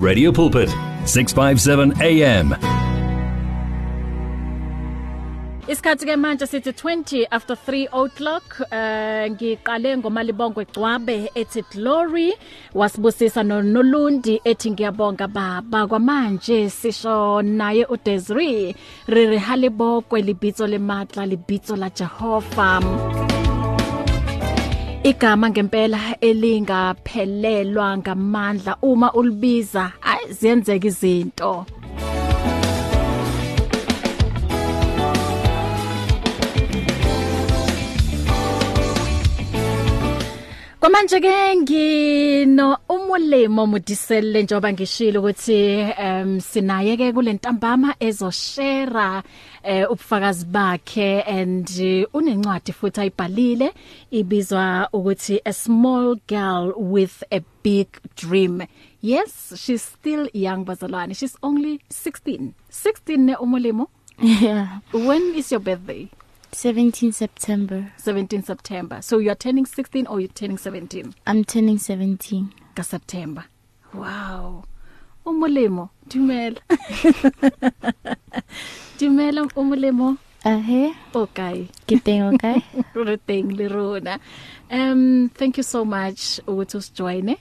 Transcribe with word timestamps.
Radio 0.00 0.32
Pulpit, 0.32 0.68
657 1.04 1.92
AM. 2.00 2.52
Isikhathi 5.70 6.08
ke 6.08 6.14
manje 6.16 6.46
sithi 6.52 6.72
20 6.72 7.26
after 7.38 7.54
3 7.66 7.82
o'clock 8.02 8.46
eh 8.78 9.26
ngiqale 9.34 9.88
ngomalibongo 10.00 10.60
egcwabe 10.64 11.16
ethi 11.42 11.62
glory 11.74 12.28
wasibusisa 12.80 13.42
noNolundi 13.50 14.34
ethi 14.52 14.70
ngiyabonga 14.72 15.26
baba 15.36 15.80
kwamanje 15.90 16.58
sisho 16.80 17.18
naye 17.42 17.84
uDesiree 17.94 18.74
re 19.14 19.22
re 19.32 19.38
halibokwe 19.46 20.18
libitso 20.28 20.64
lematla 20.72 21.26
libitso 21.32 21.76
la 21.76 21.90
Jehova 21.98 22.80
igama 25.02 25.48
ngempela 25.50 26.00
elingaphelelwa 26.20 27.96
ngamandla 27.98 28.72
uma 28.90 29.08
ulibiza 29.16 29.92
ayizenzeka 30.10 30.86
izinto 30.92 31.64
manje 40.90 41.20
ke 41.22 41.34
ngino 41.56 42.78
umulimo 42.90 43.62
mudisele 43.66 44.42
njoba 44.42 44.72
ngishilo 44.72 45.20
ukuthi 45.22 45.60
um 46.06 46.40
sinaye 46.40 46.96
ke 46.98 47.12
kulentambama 47.14 47.94
ezoshare 48.02 49.22
eh, 49.62 49.86
ubufakazi 49.92 50.44
bakhe 50.50 51.22
and 51.30 51.70
eh, 51.80 52.06
unencwadi 52.12 52.72
futhi 52.74 53.00
ayibhalile 53.00 53.68
ibizwa 54.10 54.88
ukuthi 54.92 55.36
a 55.46 55.52
small 55.52 56.16
girl 56.28 56.72
with 56.76 57.22
a 57.38 57.40
big 57.64 57.86
dream 58.18 58.62
yes 59.02 59.54
she's 59.62 59.82
still 59.94 60.24
young 60.34 60.64
bazalwane 60.66 61.14
she's 61.14 61.36
only 61.42 61.78
16 61.90 62.50
16 62.70 63.16
ne 63.16 63.34
umulimo 63.36 63.86
yeah 64.42 64.80
when 64.92 65.22
is 65.38 65.52
your 65.52 65.60
birthday 65.62 66.08
17 66.52 67.12
September. 67.12 67.90
17 67.98 68.42
September. 68.42 69.00
So 69.02 69.18
you're 69.18 69.34
turning 69.36 69.66
16 69.66 70.06
or 70.08 70.18
you're 70.20 70.26
turning 70.28 70.58
17? 70.58 71.14
I'm 71.26 71.44
turning 71.44 71.78
17 71.78 72.52
ka 72.74 72.82
September. 72.82 73.44
Wow. 73.94 74.64
O 75.24 75.32
molemo, 75.32 75.90
dumela. 76.08 76.56
dumela 78.98 79.48
o 79.56 79.62
molemo. 79.62 80.16
Ahe. 80.44 80.94
O 81.14 81.26
kae? 81.26 81.68
Ke 81.86 81.96
teng 82.04 82.22
o 82.22 82.36
kae? 82.38 82.62
Re 82.94 83.16
teng 83.18 83.56
le 83.56 83.68
rona. 83.68 84.18
Um 84.70 85.28
thank 85.34 85.56
you 85.56 85.62
so 85.62 85.84
much 85.84 86.40
ukuthi 86.48 86.76
usijoine. 86.76 87.36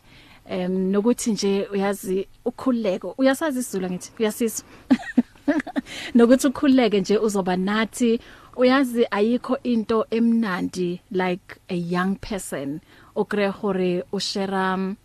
Um 0.50 0.92
nokuthi 0.92 1.32
nje 1.32 1.68
uyazi 1.72 2.28
ukhuleko, 2.46 3.16
uyasazi 3.18 3.60
isizulu 3.60 3.88
ngithi, 3.92 4.12
uyasizwa. 4.20 4.68
nokuthi 6.16 6.48
ukhuleke 6.48 7.00
nje 7.02 7.18
uzoba 7.18 7.56
nathi 7.58 8.20
uyazi 8.62 9.02
ayikho 9.18 9.56
into 9.74 9.98
emnandi 10.18 10.90
like 11.22 11.48
a 11.70 11.76
young 11.94 12.14
person 12.28 12.68
okre 13.16 13.48
gore 13.60 14.04
o 14.12 14.20
share 14.20 14.58
mm, 14.76 14.96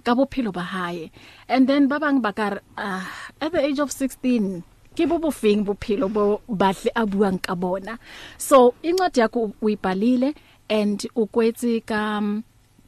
ka 0.00 0.12
bophelo 0.16 0.48
ba 0.52 0.64
hae 0.64 1.12
and 1.44 1.68
then 1.68 1.92
ba 1.92 2.00
bang 2.00 2.24
ba 2.24 2.32
ka 2.32 2.46
uh, 2.80 2.80
ah, 2.80 3.04
at 3.44 3.52
the 3.52 3.60
age 3.60 3.76
of 3.84 3.92
16 3.92 4.64
ke 4.96 5.04
bo 5.04 5.20
bofeng 5.20 5.60
bophelo 5.60 6.08
bo 6.08 6.40
batle 6.48 6.88
a 6.96 7.04
buang 7.04 7.36
ka 7.36 7.52
bona 7.52 8.00
so 8.40 8.72
incwadi 8.80 9.20
yakho 9.20 9.52
uyibhalile 9.60 10.32
and 10.72 11.04
ukwetse 11.12 11.84
ka 11.84 12.16
mm, 12.16 12.40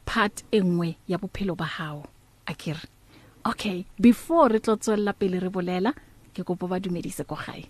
part 0.09 0.41
engwe 0.49 0.97
ya 1.05 1.21
bophelo 1.21 1.53
ba 1.53 1.69
hao 1.77 2.01
akere 2.49 2.81
okay 3.45 3.85
before 4.01 4.49
re 4.49 4.57
tlotswela 4.57 5.13
pele 5.13 5.37
re 5.37 5.53
bolela 5.53 5.93
ke 6.33 6.41
kopo 6.41 6.65
ba 6.65 6.81
dumedise 6.81 7.21
go 7.29 7.37
gae 7.37 7.69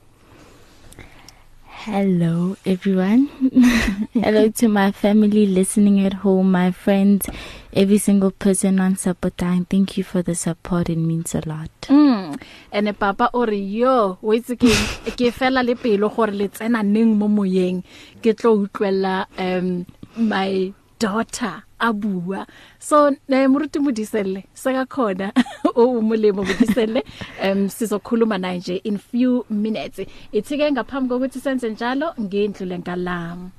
Hello, 1.83 2.55
everyone. 2.65 3.25
Hello 4.13 4.47
to 4.47 4.69
my 4.69 4.93
family 4.93 5.45
listening 5.45 5.99
at 6.05 6.13
home, 6.13 6.49
my 6.49 6.71
friends, 6.71 7.27
every 7.73 7.97
single 7.97 8.31
person 8.31 8.79
on 8.79 8.95
Sapotang. 8.95 9.67
Thank 9.69 9.97
you 9.97 10.05
for 10.05 10.21
the 10.21 10.33
support. 10.33 10.89
It 10.89 10.97
means 10.97 11.35
a 11.35 11.41
lot. 11.45 11.69
Mm. 11.81 12.41
And 12.71 12.97
papa 12.97 13.31
ore 13.33 13.51
yo, 13.79 14.17
wetse 14.23 14.55
ke 14.55 14.71
ke 15.17 15.27
fela 15.41 15.61
le 15.65 15.75
pelo 15.75 16.07
gore 16.15 16.31
le 16.31 16.47
tsena 16.47 16.85
neng 16.85 17.19
mo 17.19 17.27
moyeng. 17.27 17.81
Ke 18.21 18.31
tlo 18.31 18.63
utlwela 18.65 19.27
um 19.43 19.85
my 20.15 20.71
daughter 20.99 21.63
a 21.83 21.93
bua 21.93 22.47
so 22.79 23.07
eh, 23.35 23.45
moruti 23.53 23.79
modiselle 23.85 24.43
seka 24.63 24.83
khona 24.95 25.27
o 25.81 25.87
umulemo 25.99 26.43
modiselle 26.49 27.01
um 27.47 27.61
sizokhuluma 27.75 28.37
naye 28.43 28.57
nje 28.59 28.75
in 28.89 28.97
few 29.11 29.33
minutes 29.65 29.99
ithike 30.31 30.71
ngaphambi 30.71 31.09
kokuthi 31.13 31.39
senze 31.39 31.69
njalo 31.69 32.13
ngendlule 32.21 32.79
ngalamo 32.79 33.49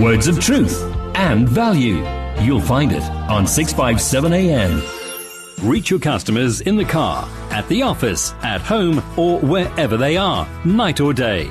Words 0.00 0.28
of 0.28 0.38
truth 0.38 0.76
and 1.14 1.48
value. 1.48 2.04
You'll 2.42 2.60
find 2.60 2.92
it 2.92 3.02
on 3.36 3.46
657 3.46 4.32
AM. 4.32 4.80
Reach 5.68 5.90
your 5.90 5.98
customers 6.00 6.60
in 6.62 6.76
the 6.76 6.84
car, 6.84 7.28
at 7.50 7.68
the 7.68 7.82
office, 7.82 8.32
at 8.42 8.60
home, 8.60 9.02
or 9.18 9.40
wherever 9.40 9.96
they 9.96 10.16
are, 10.16 10.48
night 10.64 11.00
or 11.00 11.12
day. 11.12 11.50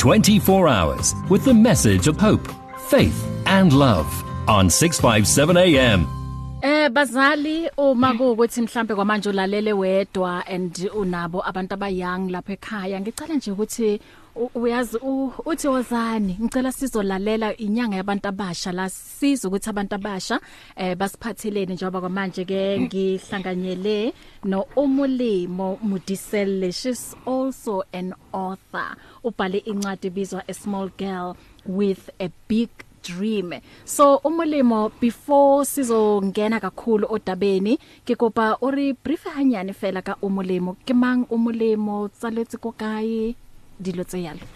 24 0.00 0.66
hours 0.66 1.14
with 1.28 1.44
the 1.44 1.52
message 1.52 2.08
of 2.08 2.16
hope, 2.16 2.40
faith 2.88 3.18
and 3.44 3.70
love 3.74 4.08
on 4.48 4.70
657 4.70 5.56
AM. 5.58 6.06
Eh 6.62 6.88
bazali 6.90 7.70
uma 7.76 8.14
kuwukuthi 8.14 8.62
mhlambe 8.62 8.94
kwamanje 8.94 9.28
ulalele 9.28 9.72
wedwa 9.72 10.46
and 10.46 10.90
unabo 10.94 11.48
abantu 11.48 11.74
abayoung 11.74 12.30
lapha 12.30 12.52
ekhaya 12.52 13.00
ngicela 13.00 13.34
nje 13.34 13.50
ukuthi 13.50 14.00
uyazi 14.54 14.96
uthi 15.46 15.68
wozani 15.68 16.36
ngicela 16.42 16.72
sizolalela 16.72 17.56
inyanga 17.56 17.96
yabantu 17.96 18.28
abasha 18.28 18.72
la 18.72 18.88
siza 18.90 19.48
ukuthi 19.48 19.68
abantu 19.70 19.94
abasha 19.94 20.40
eh 20.76 20.94
basiphathelene 20.98 21.74
njengoba 21.74 22.00
kwamanje 22.00 22.44
ke 22.44 22.60
ngihlanganyele 22.80 24.12
no 24.50 24.60
Umulimo 24.82 25.68
Mudiselle 25.88 26.68
she's 26.80 27.14
also 27.26 27.82
an 27.92 28.08
author 28.32 28.90
ubhale 29.24 29.58
incwadi 29.58 30.06
ebizwa 30.08 30.42
a 30.48 30.54
small 30.54 30.88
girl 30.98 31.28
with 31.78 32.02
a 32.26 32.28
big 32.48 32.70
dream 33.02 33.50
so 33.84 34.16
umulimo 34.24 34.92
before 35.00 35.64
sizongena 35.64 36.60
kakhulu 36.60 37.06
odabeni 37.14 37.78
ke 38.04 38.14
kopa 38.16 38.56
o 38.60 38.70
re 38.70 38.92
brief 39.04 39.24
hanyane 39.24 39.72
fela 39.72 40.02
ka 40.02 40.16
umulimo 40.22 40.76
ke 40.86 40.94
mang 40.94 41.24
umulimo 41.30 42.08
tsaletse 42.08 42.56
ko 42.60 42.70
kae 42.72 43.34
dilo 43.82 44.04
tse 44.04 44.18
yalo 44.28 44.46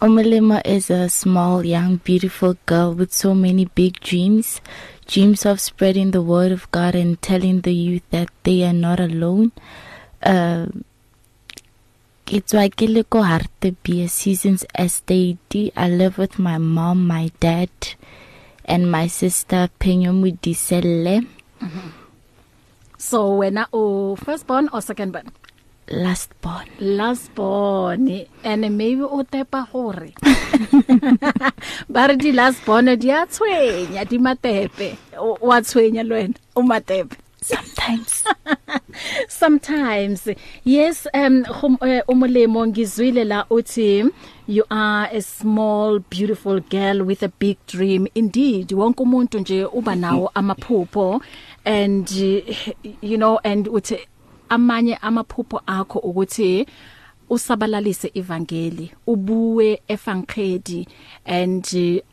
Omalema 0.00 0.62
is 0.64 0.88
a 0.90 1.10
small, 1.10 1.62
young, 1.62 2.00
beautiful 2.08 2.56
girl 2.64 2.94
with 2.94 3.12
so 3.12 3.34
many 3.34 3.66
big 3.66 4.00
dreams. 4.00 4.62
Dreams 5.06 5.44
of 5.44 5.60
spreading 5.60 6.12
the 6.12 6.22
word 6.22 6.52
of 6.52 6.64
God 6.72 6.94
and 6.94 7.20
telling 7.20 7.60
the 7.60 7.74
youth 7.74 8.00
that 8.08 8.30
they 8.44 8.62
are 8.64 8.72
not 8.72 8.98
alone. 8.98 9.52
Uh, 10.24 10.72
ke 12.24 12.40
tswa 12.40 12.64
ke 12.72 12.88
le 12.88 13.04
ko 13.04 13.20
Hartbeespoort 13.22 14.08
Seasons 14.08 14.64
Estate. 14.74 15.68
I 15.76 15.88
live 15.90 16.16
with 16.16 16.38
my 16.40 16.56
mom, 16.56 17.06
my 17.06 17.28
dad, 17.38 17.68
and 18.64 18.90
my 18.90 19.06
sister 19.20 19.62
Penyomudiselle. 19.84 21.12
Mm 21.60 21.68
-hmm. 21.68 21.88
So 22.96 23.36
wena 23.44 23.68
o 23.70 24.16
first 24.16 24.46
born 24.48 24.72
or 24.72 24.80
second 24.80 25.12
born? 25.12 25.28
last 25.90 26.30
born 26.40 26.66
last 26.78 27.34
born 27.34 28.06
and 28.44 28.76
maybe 28.78 29.02
o 29.02 29.24
tepa 29.26 29.66
gore 29.74 30.14
ba 31.90 32.06
re 32.06 32.16
di 32.16 32.30
last 32.30 32.62
born 32.64 32.86
di 32.96 33.10
a 33.10 33.26
tshwenya 33.26 34.06
di 34.06 34.18
matepe 34.22 34.94
wa 35.18 35.58
tshwenya 35.62 36.02
lwena 36.06 36.34
o 36.54 36.62
matepe 36.62 37.16
sometimes 37.42 38.22
sometimes 39.42 40.28
yes 40.64 41.08
um 41.14 41.42
umolemo 42.08 42.60
eh, 42.66 42.70
ngizwile 42.70 43.24
la 43.24 43.44
uthi 43.50 44.06
you 44.46 44.62
are 44.70 45.10
a 45.12 45.20
small 45.22 45.98
beautiful 45.98 46.60
girl 46.70 47.02
with 47.02 47.22
a 47.24 47.30
big 47.42 47.56
dream 47.66 48.06
indeed 48.14 48.68
wonke 48.72 49.02
umuntu 49.02 49.38
nje 49.38 49.64
uba 49.64 49.96
nawo 49.96 50.30
amaphupho 50.34 51.20
and 51.64 52.10
eh, 52.18 52.68
you 53.02 53.16
know 53.18 53.40
and 53.44 53.66
uthi 53.68 53.96
amanye 54.50 54.94
amaphupho 55.00 55.62
akho 55.66 55.98
ukuthi 55.98 56.66
usabalalise 57.30 58.10
ivangeli 58.14 58.92
ubuwe 59.06 59.82
efankhedi 59.88 60.86
and 61.24 61.64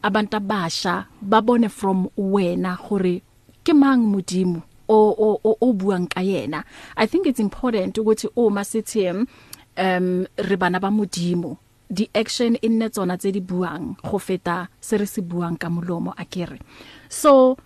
abantu 0.03 0.37
abasha 0.37 1.05
babone 1.21 1.69
from 1.69 2.07
wena 2.17 2.75
hore 2.77 3.21
ke 3.65 3.73
mang 3.73 4.05
modimo 4.05 4.61
o 4.89 5.37
o 5.45 5.55
o 5.61 5.73
buang 5.73 6.07
ka 6.07 6.21
yena 6.21 6.63
i 6.95 7.05
think 7.07 7.25
it's 7.27 7.39
important 7.41 7.97
ukuthi 7.97 8.29
uma 8.37 8.61
sithi 8.63 9.09
um 9.09 10.25
re 10.37 10.55
bana 10.55 10.79
ba 10.79 10.91
modimo 10.91 11.57
di 11.89 12.07
action 12.13 12.53
in 12.61 12.73
e 12.73 12.77
netsona 12.85 13.17
tse 13.17 13.31
di 13.33 13.41
buang 13.41 13.97
go 14.05 14.19
feta 14.19 14.67
se 14.79 14.97
re 14.97 15.05
se 15.09 15.21
buang 15.21 15.57
ka 15.57 15.67
molomo 15.73 16.13
akere 16.13 16.61
so 17.09 17.57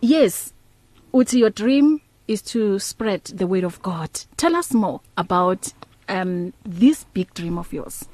yes 0.00 0.54
uthi 1.12 1.40
your 1.44 1.50
dream 1.52 2.00
is 2.26 2.40
to 2.42 2.78
spread 2.78 3.24
the 3.24 3.46
word 3.46 3.64
of 3.64 3.82
God. 3.82 4.10
Tell 4.36 4.56
us 4.56 4.72
more 4.72 5.00
about 5.16 5.72
um 6.08 6.52
this 6.64 7.04
big 7.12 7.32
dream 7.34 7.58
of 7.58 7.72
yours. 7.72 8.04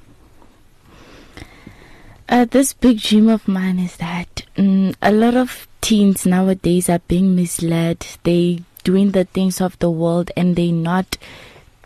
Uh, 2.29 2.45
this 2.45 2.73
big 2.73 3.01
dream 3.01 3.29
of 3.29 3.49
mine 3.49 3.81
is 3.81 3.97
that 3.97 4.43
um, 4.57 4.95
a 5.03 5.11
lot 5.11 5.35
of 5.35 5.67
teens 5.81 6.25
nowadays 6.25 6.89
are 6.89 7.01
being 7.09 7.35
misled. 7.35 8.07
They 8.23 8.63
doing 8.85 9.11
the 9.11 9.25
things 9.25 9.61
of 9.61 9.77
the 9.81 9.91
world 9.91 10.31
and 10.37 10.55
they 10.55 10.71
not 10.71 11.19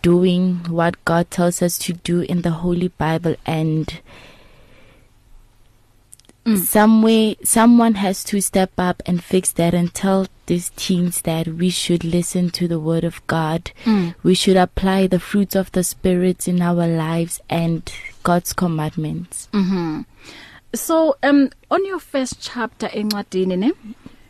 doing 0.03 0.57
what 0.69 1.03
God 1.03 1.31
tells 1.31 1.63
us 1.63 1.79
to 1.79 1.93
do 1.93 2.21
in 2.21 2.43
the 2.43 2.51
Holy 2.51 2.89
Bible 2.89 3.35
and 3.43 3.99
mm. 6.45 6.57
somewhere 6.57 7.35
someone 7.43 7.95
has 7.95 8.23
to 8.23 8.39
step 8.41 8.71
up 8.77 9.01
and 9.05 9.23
fix 9.23 9.51
that 9.53 9.73
and 9.73 9.93
tell 9.93 10.27
these 10.45 10.71
teens 10.75 11.21
that 11.23 11.47
we 11.47 11.69
should 11.69 12.03
listen 12.03 12.49
to 12.51 12.67
the 12.67 12.79
word 12.79 13.03
of 13.03 13.25
God. 13.27 13.71
Mm. 13.83 14.15
We 14.23 14.35
should 14.35 14.55
apply 14.57 15.07
the 15.07 15.19
fruits 15.19 15.55
of 15.55 15.71
the 15.71 15.83
spirit 15.83 16.47
in 16.47 16.61
our 16.61 16.87
lives 16.87 17.41
and 17.49 17.81
God's 18.23 18.53
commandments. 18.53 19.47
Mhm. 19.51 20.05
So 20.73 21.15
um 21.23 21.49
on 21.69 21.85
your 21.85 21.99
first 21.99 22.39
chapter 22.41 22.87
encwadini 22.87 23.57
ne 23.57 23.71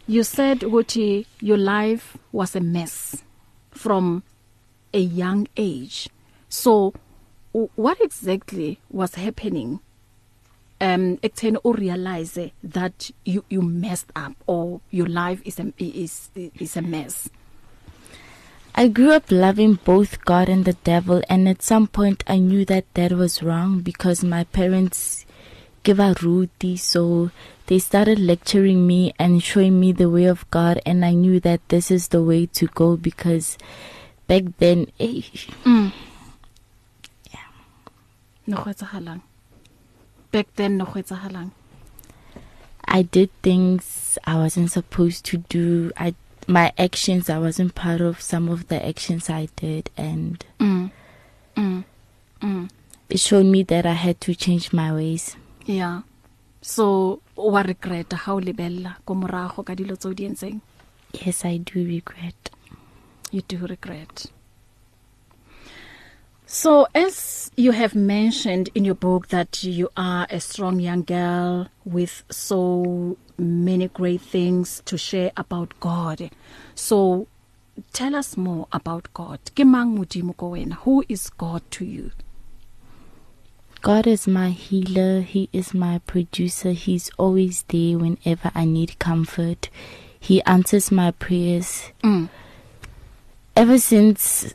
you 0.07 0.23
said 0.23 0.61
ukuthi 0.63 1.25
your 1.41 1.57
life 1.57 2.17
was 2.31 2.55
a 2.55 2.59
mess 2.61 3.23
from 3.71 4.23
a 4.93 4.99
young 4.99 5.47
age. 5.57 6.09
So 6.47 6.93
what 7.75 7.97
exactly 8.01 8.79
was 8.91 9.15
happening 9.15 9.79
um 10.81 11.17
ekutheni 11.21 11.57
u 11.63 11.71
realize 11.73 12.51
that 12.63 13.11
you 13.23 13.43
you 13.49 13.61
messed 13.61 14.09
up 14.15 14.33
or 14.45 14.81
your 14.91 15.07
life 15.07 15.41
is 15.45 15.57
a, 15.59 15.73
is 15.77 16.29
is 16.35 16.75
a 16.77 16.81
mess 16.81 17.29
I 18.77 18.89
grew 18.89 19.13
up 19.13 19.31
loving 19.31 19.75
both 19.85 20.25
God 20.25 20.49
and 20.49 20.65
the 20.65 20.73
devil 20.83 21.21
and 21.29 21.47
at 21.47 21.61
some 21.61 21.87
point 21.87 22.25
I 22.27 22.39
knew 22.39 22.65
that 22.65 22.83
that 22.95 23.13
was 23.13 23.41
wrong 23.41 23.79
because 23.79 24.21
my 24.21 24.43
parents 24.43 25.25
give 25.83 25.97
a 25.97 26.13
ruti 26.15 26.77
so 26.77 27.31
they 27.67 27.79
started 27.79 28.19
lecturing 28.19 28.85
me 28.85 29.13
and 29.17 29.41
showing 29.41 29.79
me 29.79 29.93
the 29.93 30.09
way 30.09 30.25
of 30.25 30.45
God 30.51 30.81
and 30.85 31.05
I 31.05 31.11
knew 31.13 31.39
that 31.39 31.61
this 31.69 31.89
is 31.89 32.09
the 32.09 32.21
way 32.21 32.47
to 32.47 32.67
go 32.67 32.97
because 32.97 33.57
back 34.27 34.43
then 34.57 34.87
eh, 34.99 35.21
mm. 35.63 35.93
yeah 37.31 38.41
no 38.45 38.57
kwetsa 38.57 38.85
halang 38.91 39.21
back 40.35 40.47
then 40.57 40.75
no 40.77 40.83
go 40.83 40.95
etsahalang 40.99 41.51
I 42.85 43.03
did 43.03 43.29
things 43.41 44.17
I 44.25 44.35
wasn't 44.43 44.69
supposed 44.69 45.23
to 45.29 45.37
do 45.47 45.93
I 45.95 46.07
my 46.45 46.73
actions 46.77 47.29
I 47.29 47.39
wasn't 47.39 47.73
part 47.73 48.01
of 48.01 48.19
some 48.19 48.49
of 48.49 48.67
the 48.67 48.79
actions 48.85 49.29
I 49.29 49.47
did 49.55 49.91
and 49.95 50.45
mm. 50.59 50.91
Mm. 51.55 51.85
Mm. 52.41 52.69
it 53.09 53.21
showed 53.21 53.45
me 53.45 53.63
that 53.63 53.85
I 53.85 53.93
had 53.93 54.19
to 54.27 54.35
change 54.35 54.73
my 54.73 54.91
ways 54.93 55.37
yeah 55.65 56.01
so 56.61 57.21
wa 57.37 57.61
regret 57.61 58.11
ha 58.25 58.33
o 58.35 58.39
lebella 58.41 58.97
ko 59.05 59.15
morago 59.23 59.63
ka 59.69 59.73
dilo 59.73 59.95
tso 59.95 60.11
di 60.13 60.25
entseng 60.27 60.59
yes 61.23 61.45
I 61.45 61.55
do 61.59 61.79
regret 61.95 62.51
you 63.31 63.39
do 63.47 63.65
regret 63.65 64.25
So 66.47 66.87
as 66.93 67.49
you 67.57 67.71
have 67.71 67.95
mentioned 67.95 68.69
in 68.75 68.85
your 68.85 68.93
book 68.95 69.29
that 69.29 69.63
you 69.63 69.89
are 69.97 70.27
a 70.29 70.39
strong 70.39 70.79
young 70.79 71.01
girl 71.03 71.69
with 71.85 72.23
so 72.29 73.17
many 73.37 73.87
great 73.87 74.21
things 74.21 74.83
to 74.85 74.95
share 74.97 75.31
about 75.37 75.73
God. 75.79 76.29
So 76.75 77.27
tell 77.93 78.15
us 78.15 78.37
more 78.37 78.67
about 78.71 79.11
God. 79.13 79.39
Ke 79.55 79.65
mang 79.65 79.97
modimo 79.97 80.37
ko 80.37 80.51
wena? 80.51 80.73
Who 80.85 81.03
is 81.09 81.29
God 81.31 81.63
to 81.71 81.85
you? 81.85 82.11
God 83.81 84.05
is 84.07 84.27
my 84.27 84.51
healer, 84.51 85.21
he 85.21 85.49
is 85.51 85.73
my 85.73 85.99
producer. 86.05 86.71
He's 86.71 87.09
always 87.17 87.65
there 87.69 87.97
whenever 87.97 88.51
I 88.53 88.65
need 88.65 88.99
comfort. 88.99 89.69
He 90.19 90.41
answers 90.43 90.91
my 90.91 91.11
prayers. 91.11 91.89
Mm. 92.03 92.29
Ever 93.55 93.77
since 93.79 94.53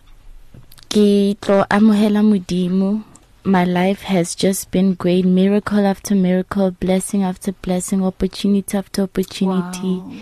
ke 0.90 1.34
tlo 1.40 1.56
amohela 1.74 2.18
modimo 2.28 3.02
my 3.44 3.64
life 3.64 4.00
has 4.10 4.34
just 4.34 4.72
been 4.72 4.94
great 5.02 5.24
miracle 5.24 5.86
after 5.86 6.16
miracle 6.16 6.72
blessing 6.72 7.22
after 7.22 7.52
blessing 7.52 8.02
opportunity 8.04 8.76
after 8.76 9.02
opportunity 9.02 9.94
wow. 10.00 10.16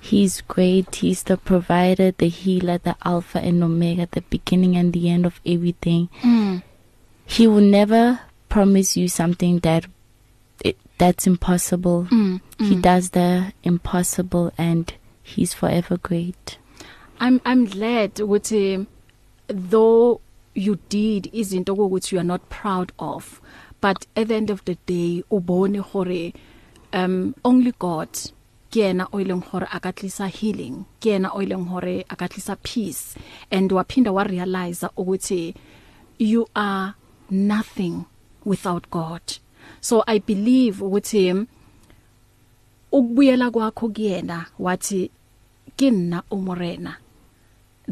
he's 0.00 0.40
great 0.40 0.94
he's 1.04 1.24
the 1.24 1.36
provider 1.36 2.12
the 2.12 2.28
healer 2.30 2.78
the 2.78 2.96
alpha 3.04 3.38
and 3.40 3.62
omega 3.62 4.08
the 4.12 4.22
beginning 4.30 4.74
and 4.74 4.94
the 4.94 5.10
end 5.10 5.26
of 5.26 5.38
everything 5.44 6.08
mm. 6.22 6.62
he 7.26 7.46
will 7.46 7.60
never 7.78 8.20
promise 8.48 8.96
you 8.96 9.08
something 9.08 9.58
that 9.58 9.84
it, 10.64 10.78
that's 10.96 11.26
impossible 11.26 12.08
mm. 12.10 12.40
Mm. 12.58 12.66
he 12.70 12.74
hmm. 12.76 12.80
does 12.80 13.10
the 13.10 13.52
impossible 13.64 14.50
and 14.56 14.94
he's 15.22 15.52
forever 15.52 15.98
great 15.98 16.56
i'm 17.20 17.38
i'm 17.44 17.66
glad 17.66 18.14
ukuthi 18.14 18.86
though 19.48 20.20
you 20.54 20.78
did 20.88 21.30
izinto 21.34 21.72
ukuthi 21.74 22.14
you 22.14 22.20
are 22.20 22.24
not 22.26 22.48
proud 22.50 22.92
of 22.98 23.40
but 23.80 24.06
at 24.16 24.28
the 24.28 24.34
end 24.36 24.50
of 24.50 24.64
the 24.64 24.74
day 24.86 25.22
ubone 25.30 25.82
gore 25.92 26.32
um 26.92 27.34
only 27.44 27.72
god 27.78 28.08
ke 28.70 28.80
yena 28.82 29.06
o 29.12 29.18
ileng 29.20 29.42
gore 29.50 29.66
a 29.70 29.78
ka 29.80 29.92
tlisa 29.92 30.26
healing 30.28 30.84
ke 31.00 31.12
yena 31.14 31.30
o 31.34 31.38
ileng 31.44 31.68
gore 31.68 32.04
a 32.08 32.14
ka 32.16 32.26
tlisa 32.28 32.56
peace 32.62 33.14
and 33.50 33.70
wa 33.72 33.84
phinda 33.84 34.12
wa 34.12 34.22
realize 34.22 34.82
ukuthi 34.96 35.54
you 36.18 36.46
are 36.56 36.94
nothing 37.30 38.04
without 38.44 38.90
god 38.90 39.22
so 39.80 40.02
i 40.06 40.18
believe 40.18 40.80
ukuthi 40.84 41.30
um, 41.32 41.46
ukubuyela 42.92 43.50
kwakho 43.50 43.88
kuyena 43.88 44.46
wathi 44.58 45.10
kinna 45.76 46.22
umorena 46.30 46.96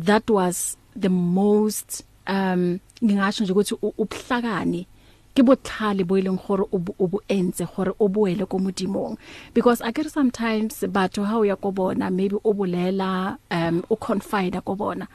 that 0.04 0.28
was 0.30 0.76
the 0.96 1.08
most 1.10 2.04
um 2.28 2.78
ngingasho 3.04 3.44
nje 3.44 3.52
ukuthi 3.52 3.74
ubuhlakani 3.98 4.86
ke 5.34 5.42
botlhale 5.42 6.04
bo 6.04 6.18
ileng 6.18 6.38
gore 6.46 6.64
o 6.72 6.78
bo 7.06 7.20
entse 7.28 7.66
gore 7.76 7.92
o 7.98 8.08
boele 8.08 8.46
ko 8.46 8.58
modimong 8.58 9.16
because 9.54 9.80
i 9.82 9.90
get 9.92 10.06
sometimes 10.10 10.80
batho 10.86 11.24
ha 11.24 11.34
um, 11.34 11.40
o 11.40 11.44
ya 11.44 11.56
go 11.56 11.70
bona 11.72 12.10
maybe 12.10 12.36
o 12.44 12.52
bolela 12.54 13.36
um 13.50 13.82
o 13.90 13.96
confide 13.96 14.60
go 14.64 14.74
bona 14.74 15.06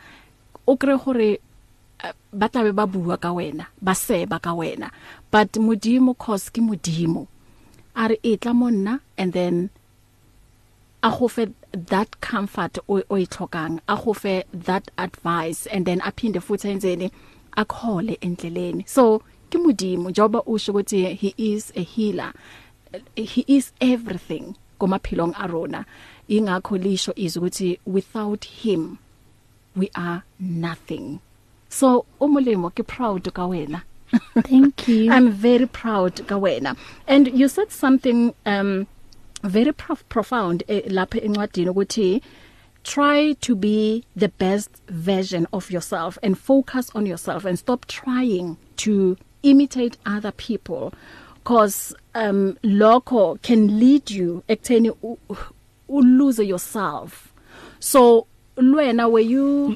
o 0.67 0.75
kre 0.77 0.97
gore 0.99 1.39
eh, 2.03 2.13
ba 2.33 2.49
tlabe 2.49 2.75
ba 2.75 2.85
bua 2.85 3.17
ka 3.17 3.31
wena 3.33 3.65
ba 3.81 3.95
seba 3.95 4.39
ka 4.39 4.53
wena 4.53 4.91
but 5.31 5.55
modimo 5.55 6.13
cause 6.17 6.49
ke 6.51 6.59
modimo 6.61 7.27
are 7.95 8.19
etla 8.23 8.53
monna 8.53 8.99
and 9.17 9.31
then 9.33 9.69
a 11.03 11.09
go 11.09 11.27
fe 11.27 11.47
that 11.71 12.19
comfort 12.21 12.77
oyihlokanga 12.87 13.81
agofe 13.87 14.43
that 14.53 14.89
advice 14.97 15.67
and 15.67 15.85
then 15.85 15.99
aphinde 16.01 16.39
futhi 16.39 16.69
enzeni 16.69 17.11
akhole 17.57 18.17
endleleni 18.21 18.83
so 18.87 19.21
kimudimo 19.49 20.09
njoba 20.09 20.43
usho 20.43 20.71
ukuthi 20.71 21.03
he 21.13 21.33
is 21.37 21.73
a 21.75 21.81
healer 21.81 22.33
he 23.15 23.43
is 23.47 23.71
everything 23.81 24.53
komaphilong 24.79 25.33
arona 25.39 25.85
ingakho 26.27 26.77
lisho 26.77 27.13
izukuthi 27.15 27.79
without 27.85 28.45
him 28.47 28.97
we 29.75 29.89
are 29.93 30.21
nothing 30.39 31.19
so 31.69 32.05
umulimo 32.21 32.69
ke 32.73 32.83
proud 32.83 33.31
ka 33.33 33.45
wena 33.47 33.81
thank 34.41 34.87
you 34.87 35.05
i'm 35.17 35.29
very 35.31 35.65
proud 35.67 36.25
ka 36.27 36.37
wena 36.37 36.75
and 37.07 37.27
you 37.39 37.47
said 37.49 37.69
something 37.71 38.33
um 38.45 38.85
very 39.43 39.71
prof 39.71 40.07
profound 40.09 40.63
eh, 40.67 40.81
lapha 40.89 41.19
encwadini 41.21 41.69
ukuthi 41.69 42.21
try 42.83 43.33
to 43.33 43.55
be 43.55 44.03
the 44.15 44.27
best 44.29 44.69
version 44.89 45.47
of 45.53 45.71
yourself 45.71 46.17
and 46.23 46.37
focus 46.37 46.89
on 46.95 47.05
yourself 47.05 47.45
and 47.45 47.59
stop 47.59 47.85
trying 47.85 48.57
to 48.77 49.17
imitate 49.43 49.97
other 50.05 50.31
people 50.31 50.91
because 51.35 51.95
um 52.15 52.57
lokho 52.63 53.37
can 53.41 53.79
lead 53.79 54.11
you 54.11 54.43
ekutheni 54.49 54.91
ulose 55.87 56.43
yourself 56.45 57.33
so 57.79 58.27
lwena 58.57 59.07
were 59.09 59.21
you 59.29 59.75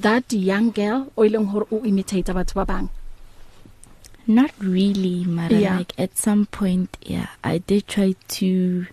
that 0.00 0.32
young 0.32 0.70
girl 0.72 1.06
oyileng 1.16 1.46
hore 1.46 1.66
u 1.70 1.80
imitate 1.86 2.32
batho 2.32 2.54
ba 2.54 2.64
bang 2.64 2.88
Not 4.30 4.50
really, 4.60 5.24
Mara. 5.24 5.54
Yeah. 5.54 5.78
Like 5.78 5.98
at 5.98 6.18
some 6.18 6.44
point, 6.44 6.98
yeah, 7.00 7.28
I 7.42 7.58
did 7.58 7.88
try 7.88 8.12
to 8.36 8.86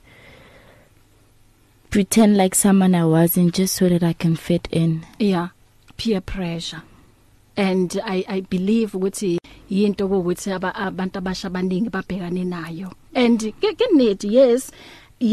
pretend 1.90 2.38
like 2.38 2.56
someone 2.56 2.96
I 2.96 3.04
wasn't 3.06 3.54
just 3.54 3.76
so 3.76 3.90
that 3.90 4.02
I 4.02 4.14
can 4.14 4.38
fit 4.38 4.70
in. 4.72 5.06
Yeah. 5.20 5.50
Peer 5.98 6.22
pressure. 6.22 6.82
and 7.66 7.94
i 8.14 8.18
i 8.34 8.38
believe 8.54 8.92
ukuthi 8.98 9.30
yinto 9.76 10.06
ukuthi 10.16 10.50
abantu 10.86 11.18
abasha 11.22 11.48
abaningi 11.50 11.90
babhekane 11.96 12.42
nayo 12.54 12.90
and 13.24 13.46
ke 13.64 13.80
need 14.00 14.24
yes 14.38 14.66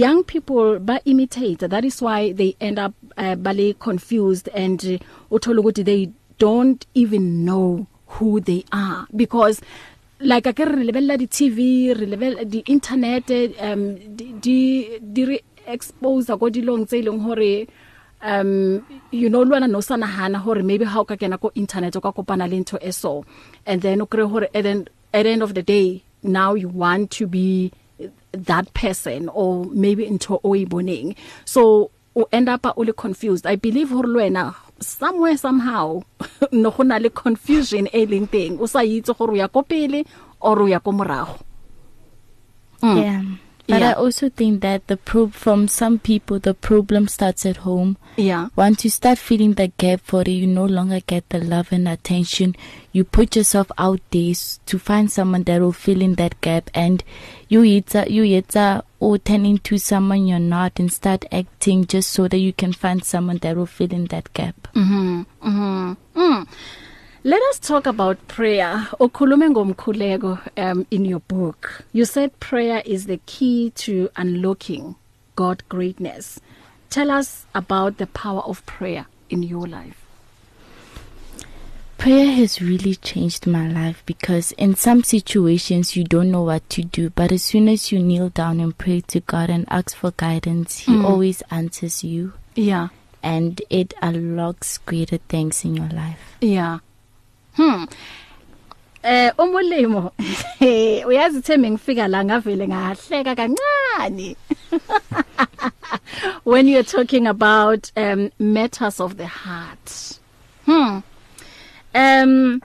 young 0.02 0.23
people 0.32 0.78
ba 0.90 1.00
imitate 1.14 1.64
that 1.75 1.85
is 1.90 1.99
why 2.09 2.21
they 2.40 2.49
end 2.68 2.78
up 2.85 2.94
uh, 3.18 3.23
eh, 3.30 3.35
bali 3.47 3.66
confused 3.87 4.49
and 4.62 4.85
eh, 4.92 4.99
uthola 5.32 5.61
uh, 5.61 5.66
ukuthi 5.66 5.82
they 5.90 6.00
don't 6.44 6.87
even 7.02 7.25
know 7.50 7.64
who 8.16 8.30
they 8.52 8.61
are 8.85 9.02
because 9.25 9.59
like 10.25 10.47
a 10.47 10.52
ke 10.52 10.64
re 10.69 10.83
lebella 10.87 11.14
di 11.21 11.26
TV 11.26 11.59
re 11.99 12.07
lebella 12.07 12.38
um, 12.43 12.49
di 12.52 12.61
internet 12.75 13.26
um 13.69 13.83
di 14.45 14.61
di 15.00 15.23
re 15.29 15.38
expose 15.75 16.31
go 16.41 16.47
dilong 16.55 16.85
tse 16.91 16.97
e 17.02 17.05
leng 17.07 17.21
hore 17.26 17.67
um 18.33 18.50
you 19.23 19.29
know 19.33 19.43
lwana 19.49 19.67
no 19.73 19.81
sana 19.88 20.07
hana 20.14 20.38
hore 20.45 20.62
maybe 20.71 20.85
how 20.95 21.02
ka 21.11 21.17
kena 21.23 21.38
go 21.43 21.50
internet 21.62 21.97
o 21.99 22.05
ka 22.05 22.12
kopana 22.17 22.47
le 22.52 22.62
ntho 22.62 22.79
eso 22.91 23.14
and 23.67 23.83
then 23.87 24.02
o 24.05 24.07
kre 24.12 24.23
hore 24.35 24.49
and 24.55 24.64
then 24.67 24.79
at 25.17 25.23
the 25.25 25.31
end 25.35 25.43
of 25.47 25.55
the 25.59 25.62
day 25.75 25.87
now 26.38 26.50
you 26.62 26.69
want 26.85 27.11
to 27.19 27.26
be 27.38 27.49
that 28.52 28.73
person 28.83 29.29
or 29.41 29.50
maybe 29.85 30.07
into 30.12 30.38
oiboneng 30.50 31.11
e 31.11 31.17
so 31.55 31.64
o 32.14 32.26
end 32.31 32.49
up 32.49 32.66
o 32.76 32.85
le 32.85 32.92
confused 32.92 33.47
i 33.47 33.57
believe 33.57 33.90
hore 33.95 34.09
lwena 34.09 34.54
somewhere 34.81 35.37
somehow 35.38 36.00
no 36.52 36.71
gona 36.71 36.99
le 37.04 37.11
confusion 37.23 37.85
e 37.99 38.02
leng 38.12 38.26
teng 38.33 38.61
o 38.62 38.66
sa 38.66 38.85
itse 38.85 39.12
gore 39.16 39.33
o 39.33 39.37
ya 39.40 39.49
kopele 39.49 40.04
or 40.40 40.57
o 40.62 40.66
ya 40.66 40.78
ko 40.81 40.90
morago 40.92 41.37
mm. 42.85 42.97
yeah 43.00 43.23
But 43.69 43.81
yeah. 43.81 43.90
I 43.90 43.92
also 43.92 44.28
think 44.28 44.61
that 44.62 44.88
the 44.88 44.97
pro- 44.97 45.28
from 45.28 45.69
some 45.69 45.99
people 46.00 46.40
the 46.40 46.52
problem 46.54 47.07
starts 47.07 47.47
at 47.47 47.59
home. 47.59 47.97
Yeah. 48.16 48.49
Once 48.57 48.83
you 48.85 48.90
start 48.90 49.19
feeling 49.19 49.54
the 49.54 49.69
gap 49.69 50.00
for 50.02 50.23
it, 50.23 50.28
you 50.28 50.47
no 50.49 50.64
longer 50.64 50.99
get 51.00 51.28
the 51.31 51.38
love 51.38 51.69
and 51.73 51.87
attention. 51.87 52.57
You 52.92 53.04
put 53.04 53.37
yourself 53.37 53.71
out 53.78 54.00
there 54.11 54.35
to 54.66 54.78
find 54.78 55.11
someone 55.11 55.45
that 55.45 55.61
will 55.61 55.73
fill 55.73 56.02
in 56.02 56.14
that 56.16 56.40
gap, 56.40 56.71
and 56.75 57.04
you 57.49 57.62
either 57.62 58.04
you 58.09 58.25
either 58.25 58.83
or 58.99 59.19
turn 59.19 59.47
into 59.47 59.78
someone 59.78 60.26
you're 60.26 60.40
not 60.40 60.78
and 60.81 60.92
start 60.92 61.25
acting 61.33 61.87
just 61.87 62.11
so 62.11 62.26
that 62.28 62.38
you 62.38 62.52
can 62.52 62.73
find 62.73 63.04
someone 63.04 63.38
that 63.38 63.57
will 63.57 63.66
fill 63.66 63.92
in 63.92 64.07
that 64.07 64.33
gap. 64.33 64.69
Mhm. 64.75 65.25
Mhm. 65.47 65.82
Let 67.25 67.41
us 67.50 67.61
talk 67.61 67.87
about 67.87 68.26
prayer. 68.26 68.88
Okhulume 68.99 69.50
ngomkhuleko 69.55 70.38
um 70.57 70.85
in 70.91 71.05
your 71.05 71.21
book. 71.21 71.85
You 71.93 72.05
said 72.05 72.41
prayer 72.41 72.83
is 72.85 73.07
the 73.07 73.19
key 73.26 73.71
to 73.87 74.11
unlocking 74.17 74.97
God 75.37 75.62
greatness. 75.69 76.41
Tell 76.91 77.12
us 77.12 77.47
about 77.55 77.99
the 77.99 78.09
power 78.09 78.41
of 78.43 78.67
prayer 78.67 79.07
in 79.31 79.45
your 79.45 79.69
life. 79.69 80.05
Prayer 81.97 82.29
has 82.33 82.61
really 82.61 82.97
changed 82.97 83.47
my 83.47 83.69
life 83.69 84.02
because 84.05 84.50
in 84.59 84.75
some 84.75 85.05
situations 85.05 85.95
you 85.95 86.02
don't 86.02 86.33
know 86.33 86.43
what 86.43 86.69
to 86.71 86.83
do, 86.83 87.11
but 87.11 87.31
as 87.31 87.45
soon 87.45 87.69
as 87.69 87.93
you 87.93 88.00
kneel 88.00 88.31
down 88.31 88.59
and 88.59 88.76
pray 88.76 89.00
to 89.00 89.21
God 89.21 89.49
and 89.49 89.64
ask 89.71 89.95
for 89.95 90.11
guidance, 90.17 90.79
he 90.79 90.93
mm. 90.97 91.05
always 91.05 91.41
answers 91.52 92.02
you. 92.02 92.33
Yeah. 92.57 92.88
And 93.23 93.62
it 93.71 93.95
unlocks 94.02 94.79
greater 94.79 95.19
things 95.19 95.64
in 95.64 95.76
your 95.76 95.88
life. 95.88 96.35
Yeah. 96.41 96.81
hm 97.54 97.85
eh 99.04 99.30
umulimo 99.38 100.12
uyazi 101.06 101.40
thembe 101.42 101.71
ngifika 101.71 102.09
la 102.09 102.25
ngavele 102.25 102.68
ngahleka 102.68 103.35
kancane 103.37 104.37
when 106.44 106.68
you're 106.68 106.87
talking 106.97 107.26
about 107.26 107.90
um 107.97 108.30
matters 108.38 109.00
of 109.00 109.16
the 109.16 109.26
heart 109.26 110.18
hmm 110.66 111.00
um 111.94 112.62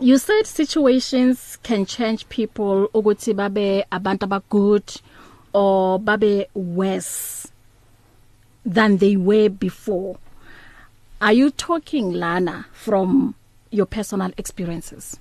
you 0.00 0.18
said 0.18 0.46
situations 0.46 1.58
can 1.62 1.84
change 1.84 2.24
people 2.28 2.88
ukuthi 2.94 3.34
babe 3.34 3.84
abantu 3.92 4.24
abagood 4.26 5.00
or 5.52 5.98
babe 6.00 6.46
worse 6.54 7.48
than 8.66 8.96
they 8.98 9.16
were 9.16 9.50
before 9.50 10.16
are 11.20 11.32
you 11.34 11.50
talking 11.50 12.12
lana 12.12 12.66
from 12.72 13.34
your 13.74 13.86
personal 13.86 14.30
experiences 14.38 15.18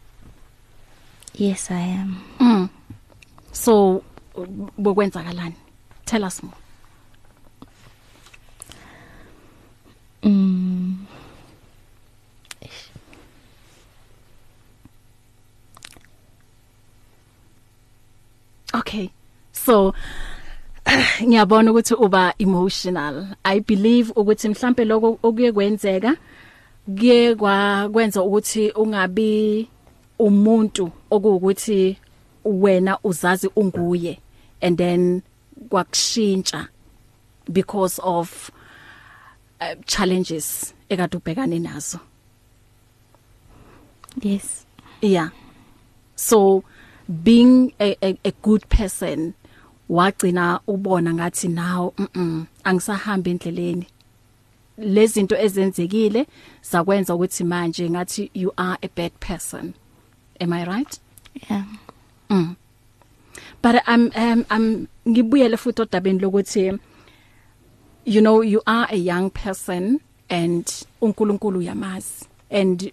yes 1.33 1.71
i 1.71 1.73
am 1.79 2.23
mm. 2.39 2.69
so 3.51 4.03
bokwenzakalani 4.79 5.55
tell 6.05 6.23
us 6.23 6.43
more 6.43 6.53
mm 10.23 10.93
okay 18.73 19.09
so 19.51 19.93
ngiyabona 21.23 21.71
ukuthi 21.71 21.93
uba 22.05 22.33
emotional 22.39 23.33
i 23.45 23.59
believe 23.59 24.11
ukuthi 24.15 24.47
mhlambe 24.49 24.85
lokho 24.85 25.09
okuye 25.25 25.51
kwenzeka 25.51 26.11
kuye 26.87 27.35
kwenza 27.91 28.19
ukuthi 28.21 28.71
ungabi 28.75 29.67
umuntu 30.19 30.91
okuwukuthi 31.09 31.97
wena 32.45 32.99
uzazi 33.03 33.47
unguye 33.55 34.19
and 34.61 34.77
then 34.77 35.21
kwakushintsha 35.69 36.67
because 37.51 37.99
of 38.03 38.51
uh, 39.61 39.75
challenges 39.85 40.73
ekade 40.89 41.17
ubhekane 41.17 41.59
nazo 41.59 41.99
yes 44.21 44.65
yeah 45.01 45.29
so 46.15 46.63
being 47.23 47.73
a, 47.79 47.97
a, 48.03 48.17
a 48.25 48.31
good 48.43 48.67
person 48.69 49.33
wagcina 49.89 50.59
ubona 50.67 51.13
ngathi 51.13 51.47
now 51.47 51.93
mm, 51.97 52.07
-mm 52.15 52.45
angisahamba 52.63 53.29
endleleni 53.29 53.87
lezinto 54.77 55.35
ezenzekile 55.37 56.25
sakwenza 56.61 57.15
ukuthi 57.15 57.43
manje 57.43 57.89
ngathi 57.89 58.31
you 58.33 58.53
are 58.57 58.77
a 58.81 58.89
bad 58.95 59.11
person 59.19 59.73
am 60.39 60.53
i 60.53 60.65
right 60.65 60.99
yeah 61.49 61.63
mm 62.29 62.55
but 63.63 63.75
i'm 63.87 64.11
um 64.17 64.45
i'm 64.51 64.87
ngibuyele 65.07 65.57
futhi 65.57 65.81
odabeni 65.81 66.19
lokuthi 66.19 66.79
you 68.05 68.21
know 68.21 68.41
you 68.43 68.61
are 68.65 68.87
a 68.93 68.97
young 68.97 69.29
person 69.29 69.99
and 70.29 70.67
uNkulunkulu 71.01 71.59
uyamazi 71.59 72.25
and 72.51 72.91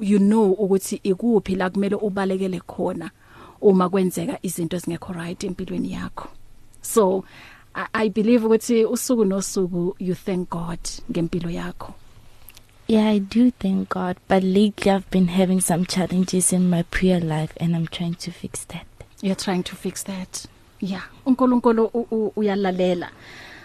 you 0.00 0.18
know 0.18 0.52
ukuthi 0.52 1.00
ikuphi 1.02 1.54
la 1.56 1.70
kumele 1.70 1.94
ubalekele 1.94 2.60
khona 2.60 3.10
uma 3.60 3.88
kwenzeka 3.88 4.38
izinto 4.42 4.76
ezingekho 4.76 5.12
right 5.12 5.44
empilweni 5.44 5.92
yakho 5.92 6.28
so 6.82 7.24
i 7.94 8.08
believe 8.08 8.44
ukuthi 8.46 8.84
usuku 8.84 9.24
nosuku 9.24 9.96
you 9.98 10.14
thank 10.14 10.48
god 10.50 10.78
ngempilo 11.12 11.50
yakho 11.50 11.94
Yeah, 12.88 13.08
I 13.08 13.18
do 13.18 13.50
thank 13.50 13.88
God, 13.88 14.16
but 14.28 14.44
lately 14.44 14.92
I've 14.92 15.10
been 15.10 15.26
having 15.26 15.60
some 15.60 15.84
challenges 15.86 16.52
in 16.52 16.70
my 16.70 16.84
prayer 16.84 17.18
life 17.18 17.52
and 17.56 17.74
I'm 17.74 17.88
trying 17.88 18.14
to 18.14 18.30
fix 18.30 18.62
that. 18.66 18.86
You're 19.20 19.34
trying 19.34 19.64
to 19.64 19.74
fix 19.76 20.04
that. 20.04 20.46
Yeah, 20.80 21.02
uNkulunkulu 21.26 21.86
uyalalela. 22.36 23.08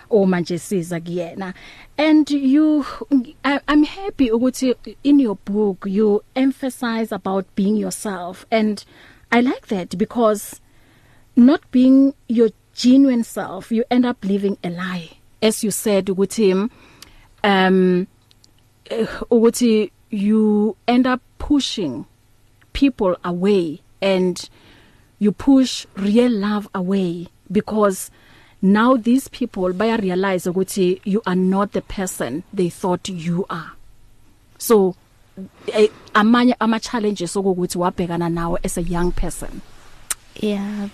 uma 0.09 0.39
nje 0.41 0.59
siza 0.59 0.99
kuyena 0.99 1.53
and 1.97 2.31
you 2.31 2.85
I, 3.43 3.59
I'm 3.67 3.83
happy 3.83 4.31
ukuthi 4.31 4.75
in 5.03 5.19
your 5.19 5.35
book 5.45 5.85
you 5.85 6.23
emphasize 6.35 7.11
about 7.15 7.45
being 7.55 7.75
yourself 7.77 8.45
and 8.51 8.83
I 9.31 9.41
like 9.41 9.67
that 9.67 9.97
because 9.99 10.59
not 11.37 11.61
being 11.71 12.13
your 12.27 12.49
genuine 12.73 13.23
self 13.23 13.71
you 13.71 13.83
end 13.91 14.05
up 14.05 14.23
living 14.23 14.57
a 14.63 14.69
lie 14.69 15.09
as 15.41 15.63
you 15.63 15.71
said 15.71 16.05
ukuthi 16.05 16.69
um 17.43 18.07
ukuthi 18.89 19.91
you 20.09 20.75
end 20.87 21.07
up 21.07 21.21
pushing 21.37 22.05
people 22.73 23.15
away 23.23 23.81
and 24.01 24.49
you 25.19 25.31
push 25.31 25.85
real 25.97 26.31
love 26.31 26.67
away 26.73 27.27
because 27.51 28.09
now 28.61 28.95
these 28.95 29.27
people 29.27 29.71
baya 29.73 29.97
realize 29.97 30.45
ukuthi 30.45 31.01
you 31.03 31.21
are 31.25 31.35
not 31.35 31.73
the 31.73 31.81
person 31.81 32.43
they 32.53 32.69
thought 32.69 33.07
you 33.09 33.45
are 33.49 33.71
so 34.57 34.95
eh, 35.73 35.87
amanye 36.13 36.55
ama 36.59 36.79
challenges 36.79 37.33
okuthi 37.35 37.77
wabhekana 37.77 38.29
nawo 38.29 38.57
as 38.63 38.77
a 38.77 38.81
young 38.81 39.11
person 39.11 39.61
yeah 40.35 40.87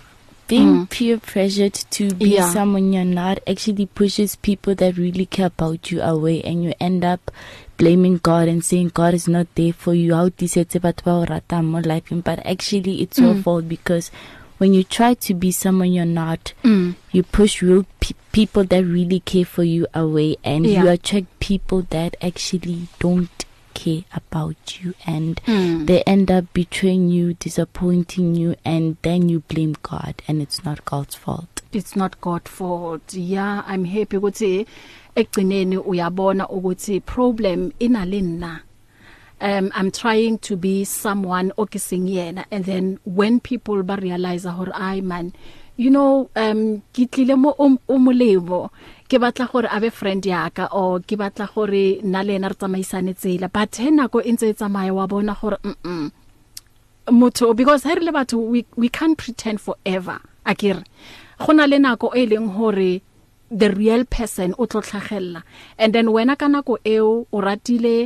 being 0.48 0.86
mm. 0.86 0.90
peer 0.90 1.18
pressured 1.18 1.74
to 1.90 2.10
be 2.14 2.30
yeah. 2.34 2.50
someone 2.52 2.92
you're 2.92 3.04
not 3.04 3.38
actually 3.46 3.84
pushes 3.86 4.34
people 4.36 4.74
that 4.74 4.96
really 4.96 5.26
care 5.26 5.46
about 5.46 5.90
you 5.90 6.00
away 6.00 6.40
and 6.42 6.64
you 6.64 6.72
end 6.80 7.04
up 7.04 7.30
blaming 7.76 8.16
God 8.16 8.48
and 8.48 8.64
saying 8.64 8.92
God 8.94 9.12
is 9.12 9.28
not 9.28 9.46
there 9.54 9.74
for 9.74 9.92
you 9.94 10.14
how 10.20 10.30
disetse 10.42 10.80
batho 10.86 11.04
ba 11.10 11.16
o 11.20 11.26
rata 11.32 11.62
mo 11.62 11.82
life 11.90 12.08
but 12.28 12.40
actually 12.54 12.96
it's 13.02 13.18
mm. 13.18 13.26
your 13.26 13.42
fault 13.42 13.68
because 13.68 14.10
when 14.56 14.72
you 14.74 14.82
try 14.82 15.12
to 15.28 15.34
be 15.34 15.52
someone 15.52 15.92
you're 15.92 16.14
not 16.20 16.54
mm. 16.64 16.94
you 17.12 17.22
push 17.22 17.60
real 17.62 17.84
pe 18.00 18.16
people 18.38 18.64
that 18.72 18.82
really 18.96 19.20
care 19.32 19.44
for 19.54 19.64
you 19.72 19.86
away 20.00 20.28
and 20.54 20.66
yeah. 20.66 20.82
you 20.82 20.88
attract 20.94 21.28
people 21.44 21.82
that 21.96 22.16
actually 22.22 22.80
don't 23.04 23.47
care 23.84 24.02
about 24.12 24.82
you 24.82 24.92
and 25.06 25.36
mm. 25.46 25.86
they 25.86 26.02
end 26.02 26.30
up 26.32 26.46
betraying 26.52 27.08
you 27.08 27.32
disappointing 27.34 28.34
you 28.34 28.56
and 28.64 28.96
then 29.02 29.28
you 29.28 29.38
blame 29.40 29.76
god 29.84 30.20
and 30.26 30.42
it's 30.42 30.64
not 30.64 30.84
god's 30.84 31.14
fault 31.14 31.62
it's 31.72 31.94
not 31.94 32.20
god 32.20 32.48
fault 32.48 33.14
yeah 33.14 33.62
i'm 33.68 33.84
happy 33.84 34.16
ukuthi 34.16 34.66
egcineni 35.16 35.78
uyabona 35.78 36.48
ukuthi 36.48 37.00
problem 37.00 37.72
inalini 37.78 38.38
na 38.38 38.58
um 39.40 39.70
i'm 39.80 39.90
trying 39.90 40.38
to 40.38 40.56
be 40.56 40.84
someone 40.84 41.52
okising 41.56 42.08
yena 42.10 42.44
and 42.50 42.64
then 42.64 42.98
when 43.16 43.40
people 43.40 43.82
ba 43.82 43.96
realize 43.96 44.48
hore 44.48 44.72
i 44.74 45.00
man 45.00 45.32
you 45.76 45.90
know 45.90 46.30
um 46.36 46.80
gitlile 46.94 47.34
mo 47.36 47.54
omolemo 47.88 48.60
um, 48.62 48.68
ke 49.08 49.16
batla 49.18 49.46
gore 49.52 49.68
abe 49.76 49.88
friend 49.98 50.22
ya 50.32 50.40
ka 50.56 50.64
o 50.82 51.00
ke 51.08 51.14
batla 51.20 51.46
gore 51.52 51.84
nna 52.08 52.20
le 52.26 52.32
ena 52.36 52.48
re 52.52 52.56
tsamaisane 52.60 53.12
tsela 53.20 53.48
but 53.54 53.72
he 53.82 53.90
nako 53.98 54.18
e 54.28 54.32
ntse 54.32 54.46
e 54.52 54.54
tsamaya 54.58 54.92
wa 54.98 55.06
bona 55.10 55.34
gore 55.40 55.56
mm, 55.64 55.76
-mm. 55.84 56.06
motho 57.20 57.54
because 57.60 57.82
ha 57.88 57.92
re 57.96 58.02
le 58.06 58.12
batho 58.18 58.36
we 58.52 58.60
we 58.80 58.88
can't 58.96 59.16
pretend 59.22 59.56
forever 59.66 60.18
akere 60.50 60.82
gona 61.42 61.64
le 61.72 61.78
nako 61.84 62.06
e 62.20 62.22
leng 62.30 62.48
hore 62.56 62.90
the 63.60 63.68
real 63.80 64.04
person 64.16 64.50
o 64.60 64.62
tlotlhagella 64.70 65.40
and 65.82 65.90
then 65.94 66.06
wena 66.14 66.34
ka 66.40 66.46
nako 66.52 66.74
eo 66.94 67.12
o 67.36 67.36
ratile 67.46 67.96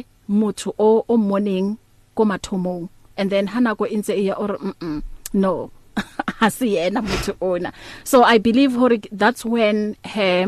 motho 0.40 0.70
o 0.88 0.90
o 1.12 1.14
moneng 1.28 1.68
ko 2.14 2.22
mathomong 2.30 2.86
and 3.18 3.28
then 3.34 3.46
ha 3.52 3.58
nako 3.60 3.84
e 3.94 3.96
ntse 3.98 4.12
e 4.22 4.24
ya 4.30 4.34
or 4.42 4.54
mm, 4.62 4.74
mm 4.80 5.00
no 5.42 5.70
ha 6.38 6.46
se 6.56 6.66
yena 6.74 7.00
motho 7.02 7.32
ona 7.40 7.70
so 8.10 8.22
i 8.34 8.38
believe 8.38 8.72
hore 8.80 8.98
that's 9.10 9.42
when 9.54 9.76
her 10.14 10.46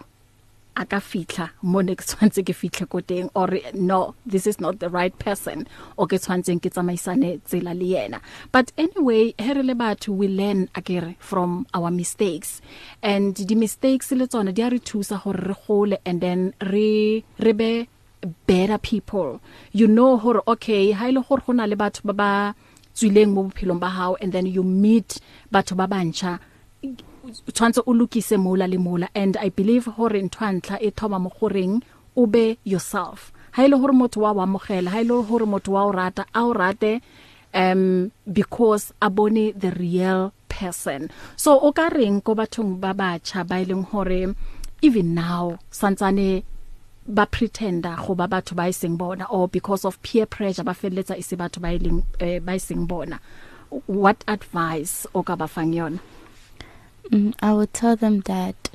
a 0.75 0.83
ka 0.85 0.99
fitla 0.99 1.47
mo 1.63 1.79
ne 1.81 1.95
ke 1.95 2.03
tshwantse 2.03 2.43
ke 2.43 2.53
fitle 2.53 2.85
ko 2.91 2.99
teng 3.01 3.29
or 3.33 3.47
no 3.73 4.13
this 4.25 4.45
is 4.45 4.59
not 4.59 4.77
the 4.79 4.89
right 4.91 5.15
person 5.23 5.63
o 5.97 6.05
ke 6.05 6.19
tshwantseng 6.19 6.59
ke 6.59 6.69
tsamaisane 6.75 7.39
tsela 7.47 7.73
le 7.79 7.87
yena 7.95 8.19
but 8.51 8.75
anyway 8.77 9.33
here 9.39 9.63
le 9.63 9.73
batho 9.73 10.11
we 10.11 10.27
learn 10.27 10.67
akere 10.75 11.15
from 11.31 11.63
our 11.73 11.89
mistakes 11.91 12.61
and 13.01 13.39
the 13.47 13.55
mistakes 13.55 14.11
le 14.11 14.27
tsone 14.27 14.51
di 14.53 14.61
a 14.61 14.69
re 14.69 14.79
thusa 14.91 15.23
gore 15.23 15.39
re 15.47 15.55
gole 15.67 15.97
and 16.05 16.21
then 16.27 16.51
re 16.75 17.23
re 17.39 17.53
be 17.53 17.73
better 18.51 18.77
people 18.91 19.39
you 19.71 19.87
know 19.87 20.13
hore 20.23 20.41
okay 20.45 20.91
ha 20.91 21.07
ile 21.13 21.23
e 21.25 21.27
gore 21.29 21.41
gona 21.47 21.65
le 21.71 21.75
batho 21.79 22.03
ba 22.11 22.15
ba 22.23 22.31
tswileng 22.97 23.31
mo 23.35 23.41
bophelong 23.47 23.81
ba 23.83 23.89
hao 23.97 24.13
and 24.21 24.29
then 24.35 24.47
you 24.55 24.63
meet 24.81 25.09
batho 25.53 25.73
ba 25.79 25.85
bantjha 25.93 26.31
tshwantse 27.55 27.81
o 27.89 27.91
lukise 27.99 28.35
mola 28.45 28.65
le 28.73 28.79
mola 28.87 29.07
and 29.21 29.33
i 29.37 29.49
believe 29.59 29.85
hore 29.97 30.17
ntwantla 30.27 30.75
e 30.87 30.89
thoma 30.97 31.17
mo 31.25 31.29
goreng 31.37 31.73
o 32.21 32.25
be 32.33 32.45
yourself 32.71 33.19
ha 33.55 33.59
ile 33.65 33.75
e 33.77 33.79
hore 33.81 33.93
motho 34.01 34.19
wa 34.25 34.31
wa 34.39 34.45
mogela 34.53 34.89
ha 34.93 34.97
ile 35.03 35.13
e 35.13 35.23
hore 35.29 35.45
motho 35.53 35.71
wa 35.77 35.81
o 35.89 35.91
rata 35.91 36.23
a 36.39 36.41
o 36.49 36.51
rate 36.61 36.93
um 37.61 38.09
because 38.39 38.83
abone 39.07 39.53
the 39.63 39.71
real 39.83 40.21
person 40.49 41.01
so 41.37 41.53
o 41.53 41.69
ka 41.77 41.85
reng 41.93 42.17
ko 42.25 42.33
bathong 42.39 42.81
ba 42.81 42.91
batjha 42.97 43.45
ba 43.49 43.61
ileng 43.61 43.85
e 43.85 43.89
hore 43.93 44.21
even 44.85 45.13
now 45.13 45.45
santsane 45.79 46.41
ba 47.07 47.25
pretenda 47.25 47.95
go 48.05 48.13
ba 48.15 48.27
batho 48.27 48.53
ba 48.53 48.67
iseng 48.67 48.95
e 48.95 48.97
bona 48.99 49.25
or 49.31 49.47
because 49.47 49.85
of 49.85 50.01
peer 50.03 50.25
pressure 50.27 50.63
ba 50.63 50.75
feletsa 50.75 51.17
ise 51.17 51.33
e 51.35 51.39
batho 51.39 51.59
ba 51.63 51.71
ileng 51.71 52.03
e 52.19 52.35
eh, 52.35 52.39
ba 52.43 52.53
iseng 52.59 52.83
bona 52.87 53.17
what 53.87 54.23
advice 54.27 55.07
o 55.15 55.23
ka 55.23 55.35
ba 55.39 55.47
fang 55.47 55.71
yona 55.71 55.99
mm, 57.11 57.31
i 57.39 57.49
would 57.55 57.71
tell 57.73 57.95
them 57.95 58.19
that 58.27 58.69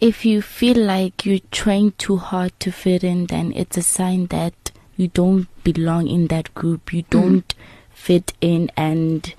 if 0.00 0.24
you 0.24 0.40
feel 0.40 0.76
like 0.80 1.26
you're 1.28 1.44
trying 1.52 1.92
too 1.92 2.16
hard 2.16 2.52
to 2.58 2.72
fit 2.72 3.04
in 3.04 3.26
then 3.26 3.52
it's 3.52 3.76
a 3.76 3.84
sign 3.84 4.26
that 4.32 4.72
you 4.96 5.08
don't 5.08 5.46
belong 5.62 6.08
in 6.08 6.26
that 6.28 6.52
group 6.54 6.90
you 6.92 7.02
mm. 7.04 7.10
don't 7.10 7.48
mm. 7.54 7.92
fit 7.92 8.32
in 8.40 8.70
and 8.76 9.34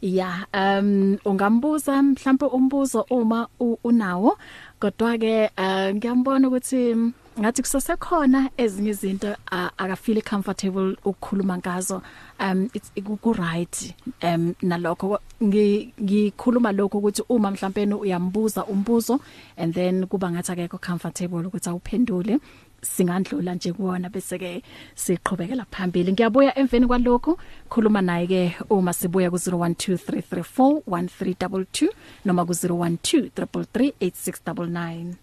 yeah 0.01 0.37
um 0.59 0.89
ungambuza 1.25 1.93
mhlawumbe 2.03 2.45
umbuzo 2.45 3.01
uma 3.09 3.47
unawo 3.83 4.37
kodwa 4.79 5.17
ke 5.17 5.49
uh, 5.57 5.63
eh, 5.63 5.95
ngiyambona 5.95 6.47
ukuthi 6.47 6.95
mm, 6.95 7.13
ngathi 7.39 7.61
kusasekhona 7.61 8.49
ezinye 8.57 8.89
izinto 8.91 9.31
uh, 9.31 9.37
akafeel 9.77 10.21
comfortable 10.21 10.95
ukukhuluma 11.05 11.57
ngazo 11.57 12.01
um 12.39 12.69
it's 12.73 12.91
ku 13.21 13.33
right 13.33 13.93
um 14.23 14.53
nalokho 14.61 15.19
ngikhuluma 15.43 16.71
lokho 16.71 16.97
ukuthi 16.97 17.23
uma 17.29 17.51
mhlawumbe 17.51 17.93
uyambuza 17.95 18.65
umbuzo 18.65 19.19
and 19.57 19.73
then 19.73 20.05
kuba 20.07 20.31
ngathi 20.31 20.51
akekho 20.51 20.77
comfortable 20.79 21.43
ukuthi 21.47 21.69
awuphendule 21.69 22.39
singandlula 22.85 23.55
nje 23.55 23.73
kuona 23.73 24.09
bese 24.09 24.37
ke 24.39 24.61
siqhubekela 24.95 25.65
phambili 25.71 26.11
ngiyabuya 26.13 26.53
emveni 26.59 26.87
kwalokho 26.87 27.37
khuluma 27.69 28.01
naye 28.01 28.27
ke 28.27 28.41
uma 28.69 28.93
sibuya 28.93 29.31
ku 29.31 29.35
0123341322 29.35 31.89
noma 32.25 32.45
ku 32.45 32.51
0123338699 32.51 35.13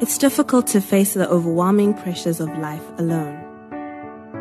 It's 0.00 0.14
difficult 0.18 0.68
to 0.70 0.80
face 0.80 1.14
the 1.18 1.26
overwhelming 1.28 1.90
pressures 1.92 2.38
of 2.40 2.46
life 2.62 2.86
alone. 3.02 3.34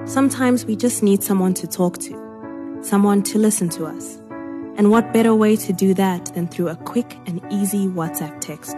Sometimes 0.05 0.65
we 0.69 0.75
just 0.77 1.01
need 1.01 1.23
someone 1.23 1.55
to 1.57 1.65
talk 1.65 1.97
to, 2.05 2.13
someone 2.85 3.23
to 3.33 3.39
listen 3.41 3.65
to 3.73 3.87
us. 3.89 4.19
And 4.77 4.91
what 4.93 5.09
better 5.11 5.33
way 5.33 5.55
to 5.57 5.73
do 5.73 5.95
that 5.95 6.25
than 6.37 6.45
through 6.47 6.69
a 6.69 6.75
quick 6.85 7.17
and 7.25 7.41
easy 7.49 7.87
WhatsApp 7.89 8.37
text? 8.39 8.77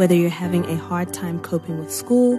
Whether 0.00 0.14
you're 0.16 0.30
having 0.32 0.64
a 0.72 0.78
hard 0.80 1.12
time 1.12 1.40
coping 1.44 1.76
with 1.78 1.92
school, 1.92 2.38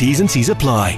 T's 0.00 0.18
and 0.18 0.30
C's 0.30 0.48
apply. 0.48 0.92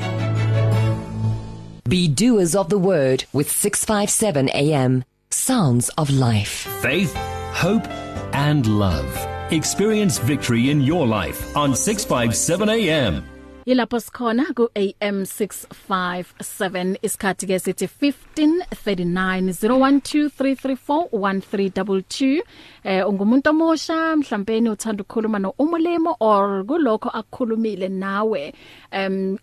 Be 1.89 2.07
doers 2.07 2.55
of 2.55 2.69
the 2.69 2.79
word 2.79 3.25
with 3.33 3.51
657 3.51 4.49
AM. 4.51 5.03
Sounds 5.31 5.89
of 5.99 6.09
life. 6.11 6.69
Faith, 6.83 7.13
hope, 7.53 7.85
and 8.33 8.65
love. 8.79 9.53
Experience 9.53 10.19
victory 10.19 10.71
in 10.71 10.81
your 10.83 11.05
life 11.05 11.57
on 11.57 11.75
657 11.75 12.69
AM. 12.69 13.25
Yilapho 13.67 13.99
sikhona 13.99 14.55
ku 14.55 14.69
AM 14.77 15.25
657 15.25 16.97
isikhathi 17.03 17.47
ke 17.51 17.59
sithi 17.65 17.89
1539 17.89 19.51
0123341322 19.51 22.43
eh 22.85 23.05
ungumuntu 23.09 23.51
omusha 23.51 24.17
mhlawumbe 24.17 24.71
uthanda 24.71 25.03
ukukhuluma 25.03 25.39
noumulimo 25.39 26.17
or 26.21 26.65
kulokho 26.67 27.09
akukhulumile 27.09 27.89
nawe 27.89 28.55
um 28.99 29.39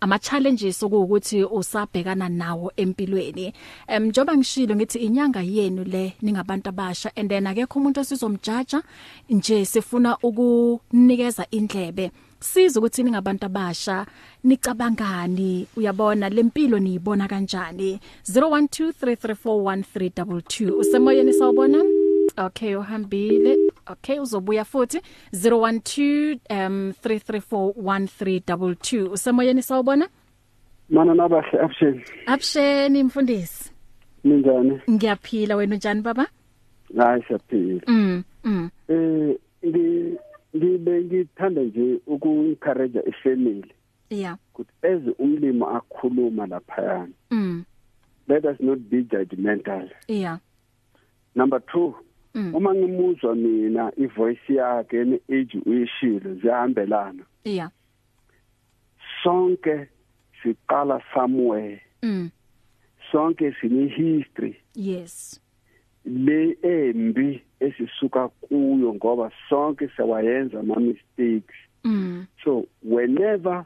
ama 0.00 0.18
challenges 0.18 0.82
ukuthi 0.82 1.44
usabhekana 1.44 2.28
nawo 2.28 2.72
empilweni 2.76 3.52
um 3.96 4.02
njoba 4.04 4.36
ngishilo 4.36 4.74
ngithi 4.76 4.98
inyanga 4.98 5.42
yenu 5.42 5.84
le 5.84 6.16
ningabantu 6.22 6.68
abasha 6.68 7.10
and 7.16 7.28
then 7.30 7.46
akekho 7.46 7.78
umuntu 7.78 8.00
osizomjaja 8.00 8.82
nje 9.30 9.64
sifuna 9.64 10.18
ukunikeza 10.22 11.46
indlebe 11.50 12.10
siza 12.40 12.80
ukuthi 12.80 13.02
ningabantu 13.02 13.46
abasha 13.46 14.06
nicabangani 14.44 15.66
uyabona 15.76 16.28
lempilo 16.28 16.78
niyibona 16.78 17.28
kanjani 17.28 18.00
0123341322 18.30 20.70
usemoyeni 20.72 21.32
sawubona 21.32 21.84
okay 22.38 22.74
uhambile 22.76 23.56
okay 23.86 24.20
uzobuya 24.20 24.64
futhi 24.64 25.00
012 25.32 26.38
um 26.66 26.90
3341322 26.90 29.12
usemoyeni 29.12 29.62
sawubona 29.62 30.08
Mana 30.88 31.14
nabahle 31.14 31.60
absheni 31.60 32.02
Absheni 32.26 33.02
mfundisi 33.04 33.72
Ninjani 34.24 34.80
Ngiyaphila 34.90 35.56
wena 35.56 35.74
unjani 35.74 36.02
baba 36.02 36.26
Hayi 36.98 37.22
siyaphila 37.22 37.80
Mm 37.86 38.22
mm 38.44 38.70
Eh 38.88 39.36
ngi 39.66 40.14
ngibe 40.56 41.04
ngithanda 41.04 41.62
nje 41.62 42.00
uku-encourage 42.06 43.00
ifamily 43.08 43.72
yeah 44.10 44.36
kuthi 44.52 44.72
as 44.82 45.02
umlimi 45.18 45.62
akhuluma 45.64 46.46
laphayana 46.46 47.08
mm 47.30 47.64
let 48.28 48.44
us 48.44 48.60
not 48.60 48.78
be 48.78 49.02
judgmental 49.02 49.90
yeah 50.08 50.38
number 51.34 51.58
2 51.58 51.92
Mm. 52.36 52.54
uma 52.54 52.74
ngimuzwa 52.74 53.34
mina 53.34 53.92
ivoice 53.96 54.52
yakhe 54.60 55.04
ne 55.08 55.16
age 55.32 55.56
uyishilo 55.66 56.28
zihambelana 56.40 57.24
yeah 57.44 57.70
sonke 59.22 59.88
siqala 60.42 61.00
somewhere 61.14 61.80
mm 62.02 62.28
sonke 63.12 63.54
sine 63.60 63.88
history 63.88 64.52
yes 64.74 65.40
le 66.04 66.56
embi 66.76 67.40
esisuka 67.66 68.28
kuyo 68.28 68.90
ngoba 68.94 69.30
sonke 69.48 69.88
siyawayenza 69.94 70.60
ama 70.60 70.76
mistakes 70.80 71.56
mm 71.84 72.26
so 72.44 72.64
whenever 72.88 73.64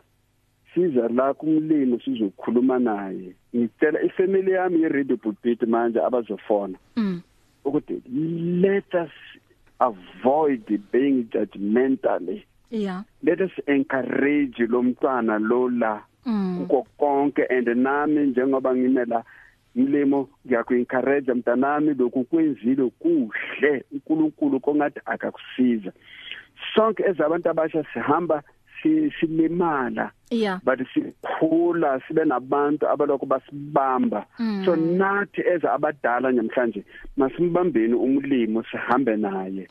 siza 0.75 1.09
la 1.09 1.35
kumlimi 1.35 2.01
sizokhuluma 2.01 2.79
naye 2.79 3.35
ngicela 3.57 4.03
ifamily 4.03 4.51
yami 4.53 4.83
ye 4.83 4.89
radio 4.89 5.17
pulpit 5.17 5.61
manje 5.67 5.99
abazofona 6.01 6.79
mm 6.97 7.21
ukuthi 7.65 8.03
let 8.63 8.95
us 8.95 9.11
avoid 9.81 10.65
being 10.93 11.25
judgmentally 11.33 12.45
yeah 12.71 13.03
let 13.23 13.41
us 13.41 13.51
encourage 13.67 14.59
lo 14.69 14.83
mntwana 14.83 15.39
lo 15.39 15.69
la 15.69 16.01
mm. 16.27 16.59
kuko 16.67 16.87
konke 16.99 17.45
and 17.51 17.67
nami 17.83 18.27
njengoba 18.27 18.77
ngimela 18.77 19.25
mlimo 19.75 20.29
ngiyaku 20.47 20.75
encourage 20.75 21.33
mntanami 21.33 21.95
lokhu 21.95 22.25
kwenzile 22.25 22.91
kuhle 22.99 23.85
uNkulunkulu 23.93 24.61
kongathi 24.61 25.01
akakusiza 25.05 25.93
sonke 26.75 27.03
ezabantu 27.03 27.49
abasha 27.51 27.85
sihamba 27.93 28.43
silimala 28.83 30.11
but 30.65 30.79
sikhula 30.93 32.01
sibe 32.09 32.25
nabantu 32.25 32.87
abaloko 32.89 33.27
basibamba 33.27 34.27
mm. 34.39 34.65
so 34.65 34.75
nathi 34.77 35.43
as 35.55 35.63
abadala 35.65 36.29
namhlanje 36.39 36.85
masimbambeni 37.17 37.95
umlimo 37.95 38.63
sihambe 38.71 39.17
naye 39.17 39.67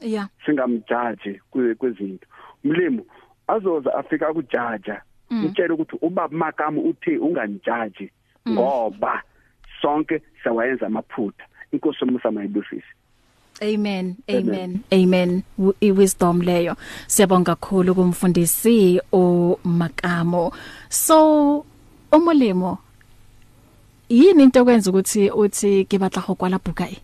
singamjaji 0.45 1.39
kwezinto 1.77 2.27
umlimo 2.63 3.05
azoza 3.47 3.93
afika 3.95 4.27
akujaja 4.27 5.01
utshela 5.45 5.67
mm. 5.67 5.73
ukuthi 5.81 5.97
ubaba 6.05 6.37
makamu 6.37 6.81
uthi 6.81 7.17
unganjaji 7.17 8.11
mm. 8.45 8.53
ngoba 8.53 9.23
sonke 9.81 10.21
sawayenza 10.43 10.85
amaphutha 10.87 11.45
inkosi 11.71 12.03
uMusa 12.03 12.31
mayibusise 12.31 12.93
Amen. 13.61 14.17
Amen. 14.29 14.83
Amen. 14.93 15.43
Iwisdom 15.79 16.41
leyo. 16.41 16.75
Siyabonga 17.07 17.55
kakhulu 17.55 17.95
kumfundisi 17.95 19.01
uMakamo. 19.11 20.53
So 20.89 21.65
umolemo 22.11 22.77
yini 24.09 24.43
into 24.43 24.63
kwenza 24.65 24.89
ukuthi 24.89 25.29
uthi 25.29 25.85
ke 25.85 25.97
batla 25.99 26.21
go 26.25 26.35
kwala 26.35 26.57
buka 26.59 26.87
e? 26.89 26.97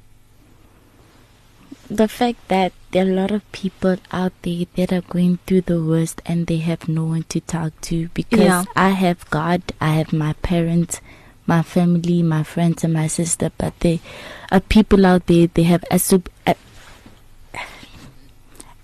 The 1.92 2.08
fact 2.08 2.48
that 2.48 2.72
there 2.92 3.06
are 3.06 3.10
a 3.12 3.16
lot 3.16 3.32
of 3.32 3.52
people 3.52 3.98
out 4.12 4.34
there 4.42 4.66
that 4.76 4.92
are 4.92 5.02
going 5.02 5.38
through 5.46 5.62
the 5.62 5.80
worst 5.84 6.20
and 6.26 6.48
they 6.48 6.58
have 6.58 6.88
no 6.88 7.06
one 7.06 7.26
to 7.30 7.40
talk 7.42 7.80
to 7.82 8.08
because 8.16 8.40
yeah. 8.40 8.64
I 8.76 8.90
have 8.90 9.30
God, 9.30 9.62
I 9.80 9.90
have 9.94 10.12
my 10.12 10.34
parents, 10.42 11.00
my 11.48 11.62
family, 11.62 12.24
my 12.24 12.44
friends, 12.44 12.84
and 12.84 12.94
my 12.94 13.08
sister, 13.08 13.52
but 13.58 13.80
there 13.80 14.00
are 14.52 14.60
people 14.60 15.06
out 15.06 15.28
there, 15.28 15.48
they 15.54 15.64
have 15.64 15.84
asub- 15.92 16.28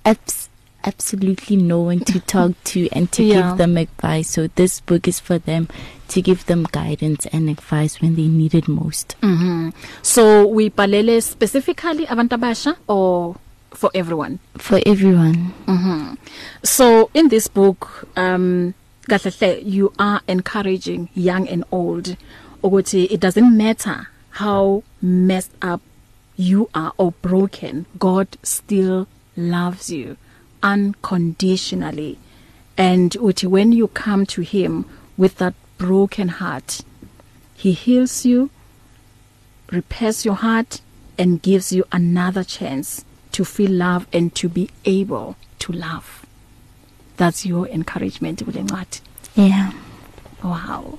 abs- 0.06 0.50
absolutely 0.84 1.56
no 1.56 1.82
one 1.82 2.00
to 2.02 2.19
talk 2.21 2.52
to 2.63 2.88
and 2.91 3.12
to 3.12 3.24
yeah. 3.24 3.41
give 3.50 3.58
them 3.58 3.78
advice. 3.78 4.30
So 4.30 4.47
this 4.56 4.80
book 4.80 5.08
is 5.08 5.19
for 5.19 5.38
them 5.39 5.69
to 6.10 6.21
give 6.21 6.45
them 6.47 6.67
guidance 6.71 7.26
and 7.28 7.50
advice 7.50 8.00
when 8.02 8.15
they 8.15 8.28
need 8.28 8.54
it 8.54 8.67
most. 8.67 9.15
Mhm. 9.21 9.74
So 10.02 10.47
we 10.47 10.69
balele 10.69 11.21
specifically 11.21 12.06
abantu 12.08 12.30
abasha 12.38 12.78
or 12.88 13.36
for 13.71 13.89
everyone? 13.95 14.39
For 14.58 14.82
everyone. 14.86 15.54
Mhm. 15.67 16.17
So 16.63 17.10
in 17.13 17.30
this 17.30 17.47
book 17.47 18.10
um 18.17 18.74
kahle 19.08 19.63
you 19.63 19.93
are 20.00 20.21
encouraging 20.28 21.10
young 21.13 21.47
and 21.47 21.63
old 21.71 22.17
ukuthi 22.63 23.10
it 23.10 23.19
doesn't 23.19 23.56
matter 23.58 24.08
how 24.32 24.84
messed 25.02 25.52
up 25.62 25.82
you 26.36 26.69
are 26.74 26.93
or 26.97 27.12
broken 27.21 27.86
God 27.97 28.28
still 28.43 29.08
loves 29.36 29.89
you 29.91 30.17
unconditionally 30.63 32.19
and 32.78 33.12
uthi 33.12 33.45
when 33.50 33.71
you 33.71 33.88
come 33.88 34.26
to 34.28 34.41
him 34.41 34.86
with 35.17 35.38
that 35.38 35.56
broken 35.78 36.28
heart 36.28 36.82
he 37.56 37.74
heals 37.74 38.26
you 38.26 38.50
repairs 39.71 40.24
your 40.26 40.36
heart 40.36 40.82
and 41.17 41.41
gives 41.41 41.71
you 41.74 41.84
another 41.91 42.43
chance 42.43 43.04
to 43.32 43.43
feel 43.43 43.71
love 43.71 44.06
and 44.13 44.36
to 44.36 44.47
be 44.47 44.69
able 44.86 45.36
to 45.60 45.71
love 45.71 46.26
that's 47.17 47.45
your 47.45 47.67
encouragement 47.69 48.43
kulencwadi 48.45 49.02
yeah 49.36 49.71
wow 50.43 50.97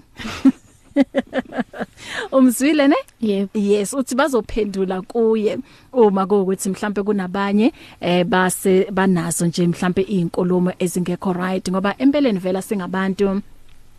Umzwile 2.34 2.88
ne? 2.88 2.96
Yep. 3.20 3.50
Yes, 3.54 3.92
uthi 3.94 4.14
bazophendula 4.14 5.02
kuye 5.02 5.58
uma 5.92 6.26
kuwukuthi 6.26 6.68
mhlambe 6.70 7.02
kunabanye 7.02 7.72
eh 8.00 8.24
base 8.26 8.90
banazo 8.90 9.46
nje 9.46 9.66
mhlambe 9.66 10.02
izinkulumo 10.02 10.72
ezingekho 10.78 11.32
right 11.32 11.70
ngoba 11.70 11.94
empeleni 11.98 12.38
vela 12.38 12.62
singabantu 12.62 13.40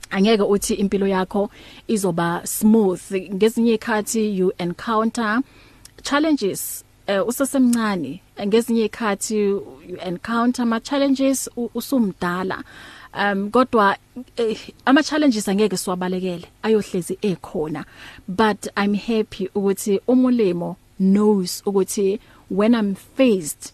angeke 0.10 0.44
uthi 0.44 0.74
impilo 0.74 1.08
yakho 1.08 1.44
izoba 1.88 2.42
smooth 2.46 3.04
ngezinye 3.34 3.74
ikhathi 3.78 4.24
you 4.40 4.48
encounter 4.60 5.42
challenges 6.08 6.62
eh 7.08 7.20
usesemncane 7.30 8.12
ngezinye 8.48 8.84
ikhathi 8.90 9.34
you 9.44 9.52
encounter 10.10 10.66
ma 10.66 10.80
challenges 10.80 11.50
usumdala 11.76 12.58
um 13.20 13.52
kodwa 13.52 13.98
eh, 14.38 14.60
ama 14.86 15.04
challenges 15.04 15.48
angeke 15.48 15.78
siwabalekele 15.78 16.46
ayohlezi 16.64 17.18
ekhona 17.22 17.86
but 18.28 18.68
i'm 18.84 18.94
happy 19.10 19.50
ukuthi 19.56 20.02
umulimo 20.08 20.76
knows 20.98 21.62
ukuthi 21.66 22.20
when 22.52 22.74
i'm 22.76 22.96
faced 22.96 23.72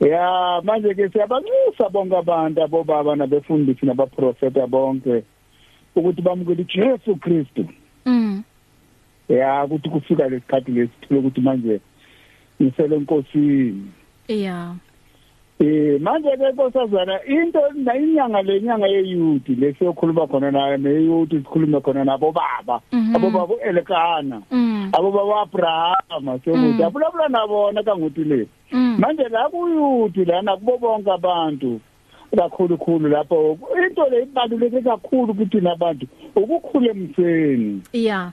ya 0.00 0.24
manje 0.64 0.94
ke 0.94 1.08
siyabanxusa 1.12 1.86
bonke 1.92 2.16
abantu 2.16 2.58
abobaba 2.62 3.16
nabefundisi 3.16 3.86
nabaprofeta 3.86 4.66
bonke 4.66 5.22
ukuthi 5.96 6.22
bamukele 6.22 6.62
uJesu 6.62 7.16
Kristu 7.16 7.62
mm 8.06 8.42
ya 9.28 9.64
ukuthi 9.64 9.88
kufika 9.88 10.28
lesikhathi 10.28 10.70
lesithile 10.72 11.18
ukuthi 11.20 11.40
manje 11.40 11.76
ngisele 12.60 12.94
enkosini 12.96 13.86
yeah 14.28 14.74
Eh 15.62 15.98
manje 16.00 16.36
ke 16.38 16.52
nkosazana 16.52 17.16
into 17.28 17.60
nayinyanga 17.74 18.40
lenyanga 18.42 18.86
yeyouth 18.94 19.46
lesiyokhuluma 19.60 20.24
khona 20.26 20.48
nayo 20.50 20.76
neyouth 20.78 21.30
sikhulume 21.30 21.80
khona 21.84 22.04
nabo 22.04 22.32
baba 22.32 22.80
mhm. 22.92 23.12
abo 23.16 23.28
baba 23.30 23.54
uElkana 23.68 24.40
mhm. 24.50 24.88
abo 24.96 25.08
baba 25.12 25.36
Abraham 25.44 26.40
sokuthi 26.40 26.80
mhm. 26.80 26.82
abulabula 26.88 27.28
nabona 27.28 27.82
kanguthi 27.82 28.24
le 28.24 28.40
manje 28.72 29.28
la 29.28 29.50
kuyouth 29.52 30.16
lana 30.26 30.56
kubo 30.56 30.78
bonke 30.80 31.12
abantu 31.12 31.76
kakhulu 32.38 32.78
khulu 32.80 33.08
lapho 33.12 33.58
into 33.86 34.02
le 34.08 34.22
ibaluleke 34.32 34.80
kakhulu 34.80 35.34
kuthi 35.36 35.60
nabantu 35.60 36.06
ukukhula 36.40 36.88
emfeni 36.96 37.82
ya 37.92 38.32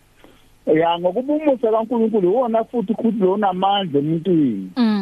ya 0.65 0.99
ngokuba 0.99 1.33
umusa 1.33 1.71
kaNkuluNkulu 1.75 2.35
wona 2.39 2.63
futhi 2.63 2.91
ukuthi 2.95 3.19
lo 3.19 3.35
namandla 3.39 3.99
emuntwini 3.99 4.71
mm. 4.75 4.96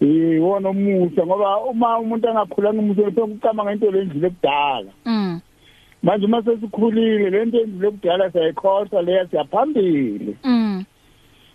iwona 0.00 0.68
omuhle 0.68 1.22
ngoba 1.26 1.48
uma 1.70 1.98
umuntu 1.98 2.28
angakhulanga 2.28 2.80
umuntu 2.82 3.00
uphela 3.02 3.24
ukucama 3.24 3.60
ngento 3.64 3.86
lendlule 3.94 4.30
kudala 4.34 4.90
mm 5.08 5.40
manje 6.04 6.24
uma 6.26 6.40
sesikhulile 6.44 7.26
lento 7.32 7.56
endlule 7.64 7.90
kudala 7.96 8.24
siyayikhohlwa 8.32 9.00
leya 9.06 9.24
siyaphambili 9.30 10.36
mm 10.44 10.84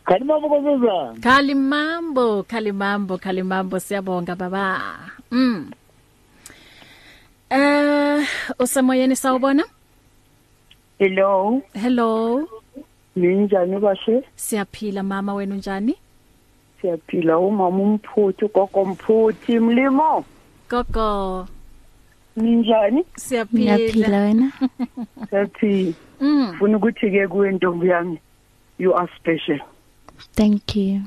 Kalimambo 0.06 0.50
kozuzana 0.50 1.22
Kalimambo 1.22 2.26
Kalimambo 2.44 3.14
Kalimambo 3.22 3.76
siyabonga 3.80 4.34
baba 4.36 4.66
mm 5.32 5.58
Eh 7.50 8.26
usemoyeni 8.60 9.16
sawubona 9.16 9.64
Hello 11.00 11.62
Hello 11.74 12.44
Ninjani 13.16 13.78
bashe 13.78 14.24
Siyaphila 14.36 15.04
mama 15.04 15.34
wenu 15.34 15.56
njani 15.56 15.96
siyaphila 16.82 17.34
umama 17.50 17.78
umphuthi 17.84 18.42
ugogo 18.46 18.80
mphuthi 18.90 19.54
mlimo 19.66 20.12
gogo 20.70 21.10
ninjani 22.42 23.02
siyaphila 23.24 23.60
ngiyaphila 23.76 24.18
wena 24.26 24.48
siyaphila 25.30 25.94
ufuna 26.52 26.74
mm. 26.74 26.76
ukuthi 26.80 27.06
ke 27.14 27.24
kuwe 27.32 27.48
ntombi 27.56 27.86
yami 27.94 28.18
you 28.82 28.92
are 29.00 29.10
special 29.20 29.60
thank 30.38 30.66
you 30.80 30.98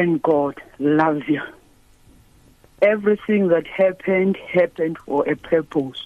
and 0.00 0.10
god 0.28 0.54
loves 0.78 1.26
you 1.34 1.42
everything 2.92 3.42
that 3.52 3.66
happened 3.80 4.34
happened 4.54 4.96
for 5.04 5.20
a 5.32 5.36
purpose 5.50 6.00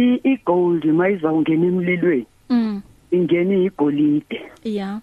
i 0.00 0.04
igold 0.32 0.82
mayizawungena 0.98 1.64
emlilweni 1.72 2.26
mm. 2.50 2.74
ingene 3.16 3.54
igolide 3.68 4.38
yeah 4.78 4.94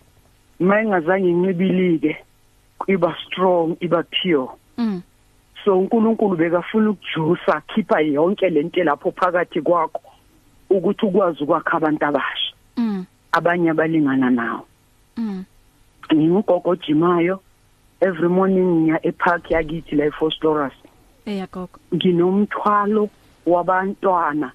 mayingazange 0.69 1.27
inxibilike 1.33 2.13
iba 2.87 3.13
strong 3.25 3.77
iba 3.81 4.03
pure 4.09 4.47
mm. 4.77 5.01
so 5.65 5.77
uNkulunkulu 5.79 6.37
bekafuna 6.37 6.89
ukujusa 6.89 7.61
khipha 7.69 8.01
yonke 8.01 8.49
lento 8.49 8.83
lapho 8.83 9.11
phakathi 9.11 9.61
kwakho 9.61 10.01
ukuthi 10.69 11.05
ukwazi 11.05 11.43
ukwakha 11.43 11.71
abantu 11.77 12.05
abasha 12.05 12.53
mm. 12.77 13.05
abanye 13.31 13.69
abalingana 13.69 14.29
nawe 14.29 14.61
mm. 15.17 15.43
ngingugogo 16.13 16.75
Jimayo 16.81 17.39
every 18.01 18.29
morning 18.29 18.81
ngiya 18.87 18.97
epark 19.05 19.51
yakithi 19.51 19.95
la 19.95 20.05
eFosloras 20.05 20.73
eyagogo 21.25 21.77
nginomthwalo 21.93 23.09
wabantwana 23.45 24.49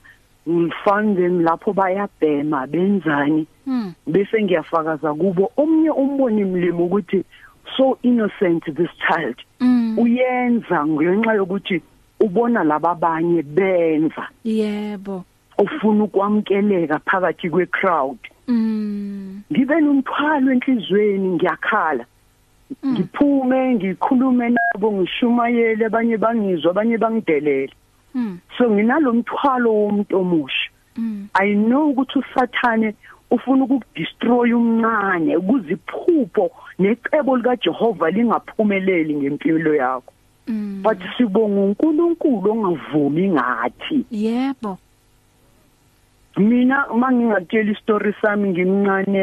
ngilfanele 0.49 1.29
lapho 1.43 1.73
bayabhema 1.73 2.67
benzani 2.67 3.47
mm. 3.67 3.93
bese 4.07 4.43
ngiyafakaza 4.43 5.15
kubo 5.15 5.53
omnye 5.57 5.91
umboni 5.91 6.45
mlimo 6.45 6.85
ukuthi 6.85 7.23
so 7.77 7.99
innocent 8.03 8.65
this 8.77 8.91
child 9.09 9.37
mm. 9.61 9.99
uyenza 9.99 10.85
ngenxa 10.87 11.35
yokuthi 11.35 11.81
ubona 12.21 12.65
lababanye 12.65 13.43
benza 13.43 14.29
yebo 14.45 15.25
ufuna 15.59 16.05
ukwamkeleka 16.05 16.99
phakathi 16.99 17.51
kwecrowd 17.51 18.19
mm. 18.49 19.43
ngibe 19.53 19.77
nomthwalo 19.81 20.53
enhlizweni 20.53 21.29
ngiyakhala 21.29 22.05
mm. 22.83 22.93
ngiphume 22.93 23.61
ngikhulume 23.75 24.47
nabo 24.51 24.93
ngishumayele 24.93 25.87
abanye 25.87 26.17
bangizwa 26.17 26.71
abanye 26.71 26.97
bangidelele 26.99 27.75
so 28.59 28.71
nginalomthwalo 28.71 29.69
womuntu 29.73 30.17
omusha 30.21 30.71
i 31.35 31.55
know 31.55 31.89
ukuthi 31.93 32.19
usathane 32.19 32.95
ufuna 33.31 33.65
ukudestroy 33.65 34.53
umncane 34.53 35.37
ukuze 35.37 35.73
iphupho 35.75 36.51
necebo 36.79 37.31
lika 37.37 37.57
Jehova 37.63 38.07
lingaphumeleli 38.11 39.13
ngempilo 39.19 39.73
yakho 39.75 40.13
mm. 40.47 40.83
but 40.87 40.99
sibonga 41.17 41.59
uNkulunkulu 41.67 42.49
ongavumi 42.53 43.25
ngathi 43.35 43.99
yebo 44.11 44.79
mina 46.39 46.79
mangingatshela 47.01 47.71
istory 47.75 48.13
sami 48.23 48.47
ngimncane 48.55 49.23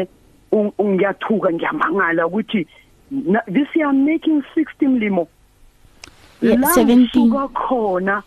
ngiyathuka 0.84 1.48
ngiyamangala 1.54 2.22
ukuthi 2.26 2.62
this 3.48 3.68
year 3.76 3.88
I'm 3.88 4.04
making 4.04 4.42
60 4.56 4.88
mlimo 5.00 5.24
yeah, 6.42 6.60
17 6.60 7.48
khona 7.56 8.22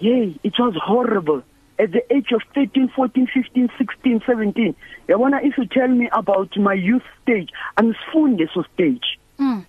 hey 0.00 0.32
it 0.42 0.56
was 0.58 0.74
horrible 0.80 1.42
at 1.80 1.92
the 1.92 2.14
age 2.14 2.30
of 2.32 2.42
13 2.54 2.88
14 2.94 3.26
15 3.32 3.68
16 3.78 4.20
17 4.26 4.74
yabona 5.08 5.42
if 5.42 5.56
you 5.56 5.66
tell 5.66 5.88
me 5.88 6.08
about 6.12 6.54
my 6.68 6.74
youth 6.74 7.02
stage 7.22 7.50
angisifunde 7.82 8.44
so 8.54 8.62
stage 8.74 9.18
mm 9.38 9.62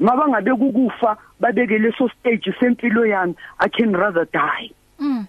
maba 0.00 0.28
ngabe 0.28 0.54
kukufa 0.54 1.16
babeke 1.40 1.78
leso 1.78 2.08
stage 2.08 2.52
sempilo 2.60 3.06
yami 3.06 3.34
i 3.58 3.68
can 3.68 3.94
rather 3.96 4.26
die 4.32 4.70
mm 5.00 5.26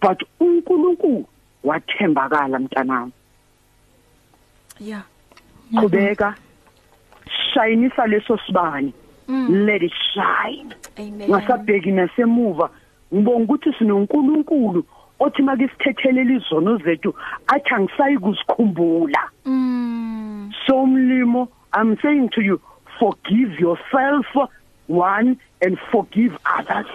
but 0.00 0.22
uNkulunkulu 0.40 1.24
wathembakala 1.64 2.58
mntanami 2.58 3.12
yeah 4.80 5.02
qhubeka 5.74 6.34
shinisa 7.52 8.06
leso 8.06 8.38
sibani 8.46 8.92
hmm. 9.26 9.64
let 9.66 9.82
it 9.82 9.92
shine 10.14 10.74
ngasabheki 11.28 11.90
nasemuva 11.92 12.70
ngibonga 13.14 13.42
ukuthi 13.44 13.72
sinoNkulunkulu 13.72 14.84
othi 15.20 15.42
make 15.44 15.60
sithethelela 15.68 16.32
izono 16.38 16.76
zethu 16.78 17.14
athi 17.46 17.74
angisayi 17.74 18.18
kusikhumbula 18.18 19.20
mm. 19.44 20.52
so 20.66 20.86
mlimo 20.86 21.48
i'm 21.74 21.96
saying 22.02 22.28
to 22.34 22.40
you 22.42 22.60
forgive 22.98 23.52
yourself 23.66 24.26
one 24.88 25.36
and 25.62 25.78
forgive 25.90 26.36
others 26.58 26.86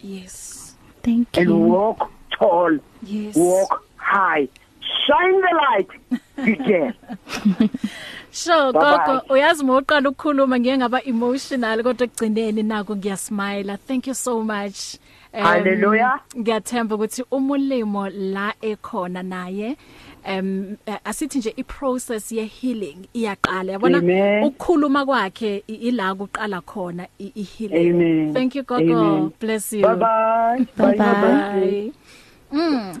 yes 0.00 0.74
thank 1.02 1.36
and 1.38 1.48
you 1.48 1.56
and 1.56 1.72
walk 1.72 2.10
tall 2.38 2.78
yes 3.02 3.36
walk 3.36 3.82
high 3.96 4.48
shine 5.02 5.36
the 5.42 5.54
light 5.54 5.88
begin 6.44 6.92
so 8.44 8.72
gogo 8.72 9.22
uyazi 9.28 9.64
moqala 9.64 10.08
ukukhuluma 10.10 10.58
ngeke 10.60 10.78
ngaba 10.78 11.00
emotional 11.04 11.82
kodwa 11.82 12.04
ekugcineni 12.06 12.62
nako 12.62 12.96
ngiyasmile 12.96 13.76
thank 13.76 14.06
you 14.06 14.14
so 14.14 14.34
much 14.42 14.96
Hallelujah. 15.32 16.20
Ngiyathemba 16.36 16.94
ukuthi 16.94 17.22
umulimo 17.36 18.02
la 18.10 18.48
ekhona 18.62 19.22
naye 19.32 19.76
um 20.30 20.76
asithi 21.10 21.38
nje 21.38 21.50
iprocess 21.62 22.26
ye 22.32 22.44
healing 22.58 23.00
iyaqala 23.18 23.68
yabona 23.74 23.98
ukukhuluma 24.48 25.00
kwakhe 25.08 25.62
ila 25.88 26.06
kuqala 26.18 26.58
khona 26.70 27.04
i 27.26 27.42
healing 27.42 27.90
Amen. 27.90 28.34
thank 28.34 28.54
you 28.56 28.62
gogo 28.66 28.98
Amen. 28.98 29.32
bless 29.38 29.72
you 29.72 29.82
bye 29.86 29.94
bye 29.94 30.58
bye 30.76 30.96
bye, 30.96 30.96
bye. 30.96 31.60
bye. 31.60 31.92
Mm. 32.52 33.00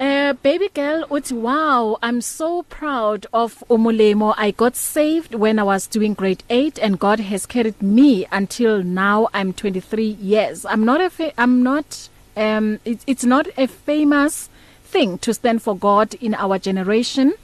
Uh 0.00 0.32
baby 0.42 0.68
girl 0.74 1.04
uthi 1.08 1.30
wow 1.40 1.96
I'm 2.02 2.20
so 2.20 2.62
proud 2.64 3.26
of 3.32 3.62
Umulemo 3.70 4.34
I 4.36 4.50
got 4.50 4.74
saved 4.74 5.36
when 5.36 5.56
I 5.60 5.62
was 5.62 5.86
doing 5.86 6.14
grade 6.14 6.42
8 6.50 6.80
and 6.80 6.98
God 6.98 7.20
has 7.20 7.46
carried 7.46 7.80
me 7.80 8.26
until 8.32 8.82
now 8.82 9.28
I'm 9.32 9.52
23 9.52 10.04
years 10.04 10.64
I'm 10.66 10.84
not 10.84 11.00
a 11.00 11.40
I'm 11.40 11.62
not 11.62 12.08
um 12.36 12.80
it, 12.84 13.02
it's 13.06 13.22
not 13.24 13.46
a 13.56 13.68
famous 13.68 14.48
thing 14.82 15.16
to 15.18 15.32
stand 15.32 15.62
for 15.62 15.76
God 15.76 16.14
in 16.14 16.34
our 16.34 16.58
generation 16.58 17.34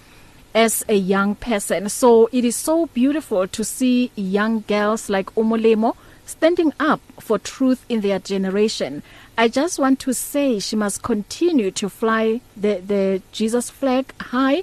as 0.52 0.84
a 0.88 0.94
young 0.96 1.36
person 1.36 1.88
so 1.88 2.28
it 2.32 2.44
is 2.44 2.56
so 2.56 2.86
beautiful 2.86 3.46
to 3.46 3.62
see 3.62 4.10
young 4.16 4.64
girls 4.66 5.08
like 5.08 5.32
Umulemo 5.36 5.94
standing 6.30 6.72
up 6.78 7.00
for 7.18 7.38
truth 7.38 7.84
in 7.88 8.00
their 8.00 8.18
generation. 8.18 9.02
I 9.36 9.48
just 9.48 9.78
want 9.78 9.98
to 10.00 10.14
say 10.14 10.58
she 10.58 10.76
must 10.76 11.02
continue 11.02 11.70
to 11.72 11.88
fly 11.88 12.40
the 12.56 12.74
the 12.92 13.22
Jesus 13.32 13.68
flag 13.68 14.14
high 14.20 14.62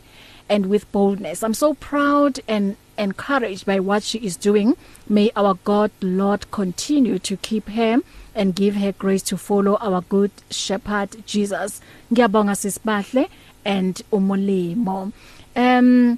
and 0.50 0.68
with 0.68 0.90
boldness. 0.92 1.44
I'm 1.44 1.54
so 1.54 1.74
proud 1.74 2.40
and 2.48 2.78
encouraged 2.98 3.66
by 3.66 3.80
what 3.80 4.02
she 4.04 4.18
is 4.20 4.38
doing. 4.38 4.76
May 5.10 5.30
our 5.36 5.56
God 5.66 5.92
Lord 6.02 6.50
continue 6.52 7.20
to 7.20 7.36
keep 7.38 7.68
her 7.70 7.98
and 8.34 8.56
give 8.56 8.76
her 8.76 8.92
grace 8.94 9.24
to 9.24 9.38
follow 9.38 9.76
our 9.82 10.02
good 10.02 10.32
shepherd 10.50 11.24
Jesus. 11.26 11.82
Ngiyabonga 12.12 12.56
sisibahle 12.56 13.28
and 13.66 14.02
umolimo. 14.12 15.12
Um 15.56 16.18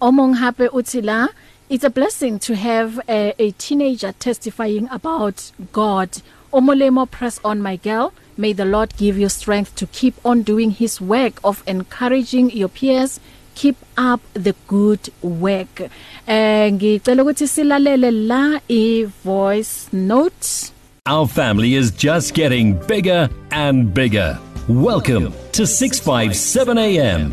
omong 0.00 0.36
hape 0.38 0.70
uthi 0.72 1.02
la 1.04 1.28
it's 1.70 1.84
a 1.84 1.90
blessing 1.90 2.36
to 2.40 2.56
have 2.56 2.98
a, 3.08 3.32
a 3.38 3.52
teenager 3.52 4.10
testifying 4.18 4.88
about 4.90 5.52
God. 5.72 6.10
Omolemo 6.52 7.08
press 7.08 7.38
on 7.44 7.62
my 7.62 7.76
girl. 7.76 8.12
May 8.36 8.52
the 8.54 8.64
Lord 8.64 8.96
give 8.96 9.16
you 9.16 9.28
strength 9.28 9.76
to 9.76 9.86
keep 9.86 10.14
on 10.26 10.42
doing 10.42 10.72
his 10.72 11.00
work 11.00 11.38
of 11.44 11.62
encouraging 11.68 12.50
your 12.50 12.68
peers. 12.68 13.20
Keep 13.54 13.76
up 13.96 14.20
the 14.34 14.56
good 14.66 15.10
work. 15.22 15.82
Eh 16.26 16.70
ngicela 16.72 17.22
ukuthi 17.22 17.46
silalele 17.46 18.10
la 18.26 18.58
i 18.68 19.04
voice 19.22 19.88
note. 19.92 20.72
Our 21.06 21.28
family 21.28 21.74
is 21.76 21.92
just 21.92 22.34
getting 22.34 22.84
bigger 22.88 23.28
and 23.52 23.94
bigger. 23.94 24.36
Welcome 24.68 25.32
to 25.52 25.66
657 25.68 26.78
AM. 26.78 27.32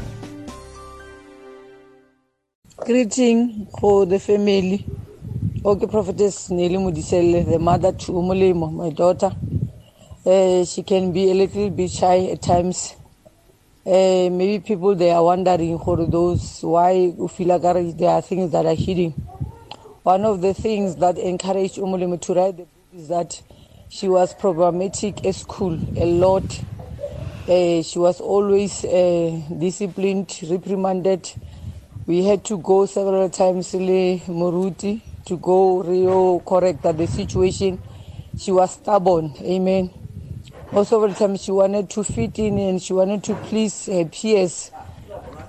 Greeting 2.88 3.68
for 3.82 4.06
the 4.06 4.18
family. 4.18 4.86
Okay, 5.66 5.88
Prophetess 5.88 6.50
Nelly 6.50 6.76
Mudisele, 6.78 7.46
the 7.46 7.60
mother 7.60 7.92
to 7.92 8.14
Umulimo, 8.14 8.72
my 8.72 8.92
daughter. 8.92 9.30
Uh, 10.26 10.64
she 10.64 10.84
can 10.84 11.12
be 11.12 11.30
a 11.30 11.34
little 11.34 11.70
bit 11.70 11.92
shy 11.92 12.28
at 12.28 12.42
times. 12.42 12.96
Uh, 13.86 14.32
maybe 14.32 14.62
people 14.66 14.96
they 14.96 15.12
are 15.12 15.22
wondering 15.22 15.78
for 15.80 16.06
those 16.06 16.62
why 16.62 17.12
Ufilagari, 17.18 17.98
there 17.98 18.10
are 18.12 18.22
things 18.22 18.52
that 18.54 18.66
are 18.66 18.74
hidden. 18.74 19.12
One 20.04 20.24
of 20.24 20.40
the 20.40 20.54
things 20.54 20.96
that 20.96 21.18
encouraged 21.18 21.76
Umulimo 21.76 22.22
to 22.22 22.34
write 22.36 22.56
the 22.56 22.64
book 22.64 22.70
is 22.96 23.10
that 23.10 23.42
she 23.90 24.08
was 24.08 24.34
problematic 24.34 25.26
at 25.26 25.36
school 25.36 25.78
a 25.98 26.06
lot. 26.06 26.62
Uh, 27.50 27.82
she 27.82 28.00
was 28.00 28.22
always 28.22 28.80
disciplined, 28.80 30.40
reprimanded 30.50 31.30
We 32.08 32.24
had 32.24 32.46
to 32.46 32.58
go 32.60 32.86
several 32.86 33.30
times 33.30 33.72
to 33.72 33.78
Moruti 34.30 35.02
to 35.26 35.36
go 35.36 35.84
Rio 35.84 36.40
correct 36.40 36.84
the 36.84 37.06
situation. 37.06 37.82
She 38.40 38.50
was 38.54 38.72
stubborn. 38.76 39.34
Amen. 39.42 39.90
Also, 40.72 41.04
every 41.04 41.18
time 41.18 41.36
she 41.36 41.52
wanted 41.52 41.90
to 41.90 42.06
fit 42.06 42.40
in 42.40 42.58
and 42.60 42.82
she 42.82 42.94
wanted 42.94 43.26
to 43.26 43.36
please 43.36 43.88
her 43.88 44.06
peers. 44.06 44.72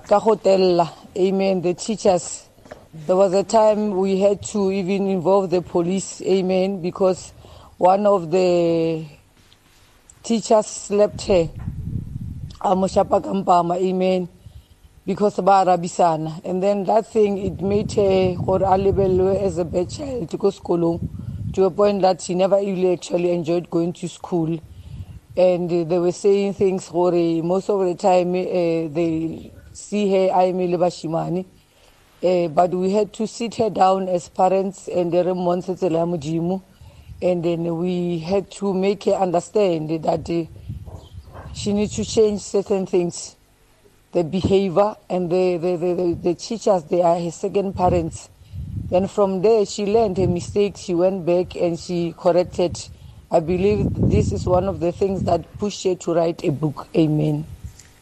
Kahotella. 0.05 0.91
Amen. 1.17 1.61
The 1.61 1.75
teachers. 1.75 2.49
There 2.93 3.15
was 3.15 3.31
a 3.31 3.43
time 3.45 3.91
we 3.95 4.19
had 4.19 4.43
to 4.47 4.69
even 4.69 5.07
involve 5.07 5.51
the 5.51 5.61
police. 5.61 6.21
Amen. 6.23 6.81
Because 6.81 7.31
one 7.77 8.05
of 8.05 8.31
the 8.31 9.05
teachers 10.23 10.67
slept 10.67 11.21
here. 11.21 11.49
Amoshapa 12.59 13.23
Kampama. 13.23 13.77
Amen. 13.77 14.27
because 15.09 15.37
ba 15.37 15.65
rabisana 15.65 16.39
and 16.45 16.61
then 16.61 16.83
that 16.83 17.07
thing 17.11 17.39
it 17.39 17.61
made 17.61 17.91
her 17.93 18.35
gore 18.45 18.57
a 18.61 18.77
lebelelwe 18.77 19.41
as 19.41 19.57
a 19.57 19.65
bad 19.65 19.89
child 19.89 20.29
ko 20.39 20.51
sekolong 20.51 20.99
to 21.51 21.63
a 21.65 21.71
point 21.71 21.99
that 22.03 22.21
she 22.21 22.35
never 22.35 22.57
really 22.57 22.93
actually 22.93 23.31
enjoyed 23.31 23.67
going 23.71 23.91
to 23.91 24.07
school 24.07 24.59
and 25.35 25.73
uh, 25.73 25.83
they 25.83 25.97
were 25.97 26.11
saying 26.11 26.53
things 26.53 26.87
gore 26.89 27.41
most 27.41 27.69
of 27.71 27.79
the 27.87 27.95
time 27.95 28.35
uh, 28.35 28.93
they 28.99 29.51
see 29.73 30.03
her 30.11 30.31
a 30.41 30.49
eme 30.49 30.67
le 30.69 30.77
bashimane 30.77 31.41
uh, 32.21 32.47
but 32.49 32.69
we 32.69 32.91
had 32.91 33.11
to 33.11 33.25
sit 33.25 33.55
her 33.55 33.71
down 33.71 34.07
as 34.07 34.29
parents 34.41 34.87
and 34.89 35.11
re 35.11 35.33
mmontshe 35.39 35.73
tsela 35.73 35.97
ya 35.99 36.05
modimo 36.05 36.61
and 37.19 37.43
then 37.43 37.65
we 37.79 38.19
had 38.19 38.51
to 38.51 38.73
make 38.75 39.05
her 39.05 39.17
understand 39.27 39.99
that 40.07 40.29
uh, 40.29 40.45
she 41.53 41.73
needs 41.73 41.95
to 41.95 42.05
change 42.05 42.41
certain 42.41 42.85
things 42.85 43.37
the 44.11 44.23
behavior 44.23 44.95
and 45.09 45.29
the, 45.29 45.57
the, 45.57 45.75
the, 45.77 46.17
the, 46.21 46.33
teachers, 46.35 46.83
they 46.85 47.01
are 47.01 47.19
her 47.19 47.31
second 47.31 47.73
parents. 47.73 48.29
Then 48.89 49.07
from 49.07 49.41
there, 49.41 49.65
she 49.65 49.85
learned 49.85 50.17
her 50.17 50.27
mistakes. 50.27 50.81
She 50.81 50.95
went 50.95 51.25
back 51.25 51.55
and 51.55 51.77
she 51.79 52.13
corrected. 52.17 52.77
I 53.31 53.39
believe 53.39 53.87
this 53.93 54.31
is 54.31 54.45
one 54.47 54.63
of 54.65 54.79
the 54.79 54.91
things 54.91 55.23
that 55.23 55.45
pushed 55.59 55.83
her 55.83 55.95
to 55.95 56.13
write 56.13 56.43
a 56.43 56.49
book. 56.51 56.87
Amen. 56.95 57.45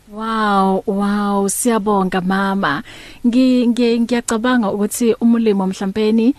Wow 0.07 0.85
wow 0.87 1.47
siyabonga 1.51 2.23
mama 2.23 2.81
ngiyacabanga 3.25 4.71
ukuthi 4.71 5.13
umlimo 5.21 5.67
mhlampeni 5.67 6.35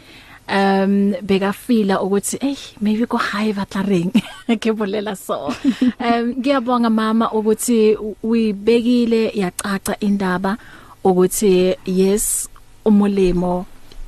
um 0.48 1.12
beka 1.28 1.52
feel 1.52 1.90
ukuthi 2.04 2.36
hey 2.40 2.56
maybe 2.80 3.04
ko 3.04 3.20
high 3.20 3.52
butlering 3.52 4.08
ngibolela 4.48 5.12
so 5.12 5.52
um 6.00 6.26
ngiyabonga 6.40 6.88
mama 6.88 7.26
ukuthi 7.36 7.96
uyibekile 8.24 9.28
yacaca 9.36 9.94
indaba 10.00 10.56
ukuthi 11.04 11.76
yes 11.84 12.48
umulimo 12.84 13.66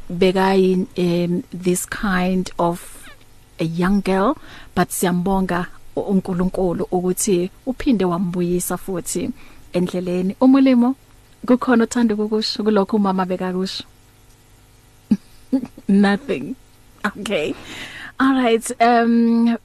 bekayin 0.09 0.88
um 0.97 1.43
this 1.53 1.84
kind 1.84 2.49
of 2.57 3.05
a 3.61 3.64
young 3.64 4.01
girl 4.01 4.32
but 4.76 4.88
siyambonga 4.88 5.68
uNkulunkulu 5.97 6.88
ukuthi 6.91 7.51
uphinde 7.68 8.05
wambuyisa 8.05 8.76
futhi 8.80 9.28
endleleni 9.76 10.32
umulimo 10.41 10.95
kukhona 11.47 11.84
othanda 11.84 12.14
ukusho 12.16 12.64
kulokho 12.64 12.97
umama 12.97 13.24
bekakusho 13.28 13.84
nothing 15.89 16.57
okay 17.05 17.55
all 18.25 18.35
right 18.43 18.67
um 18.81 19.57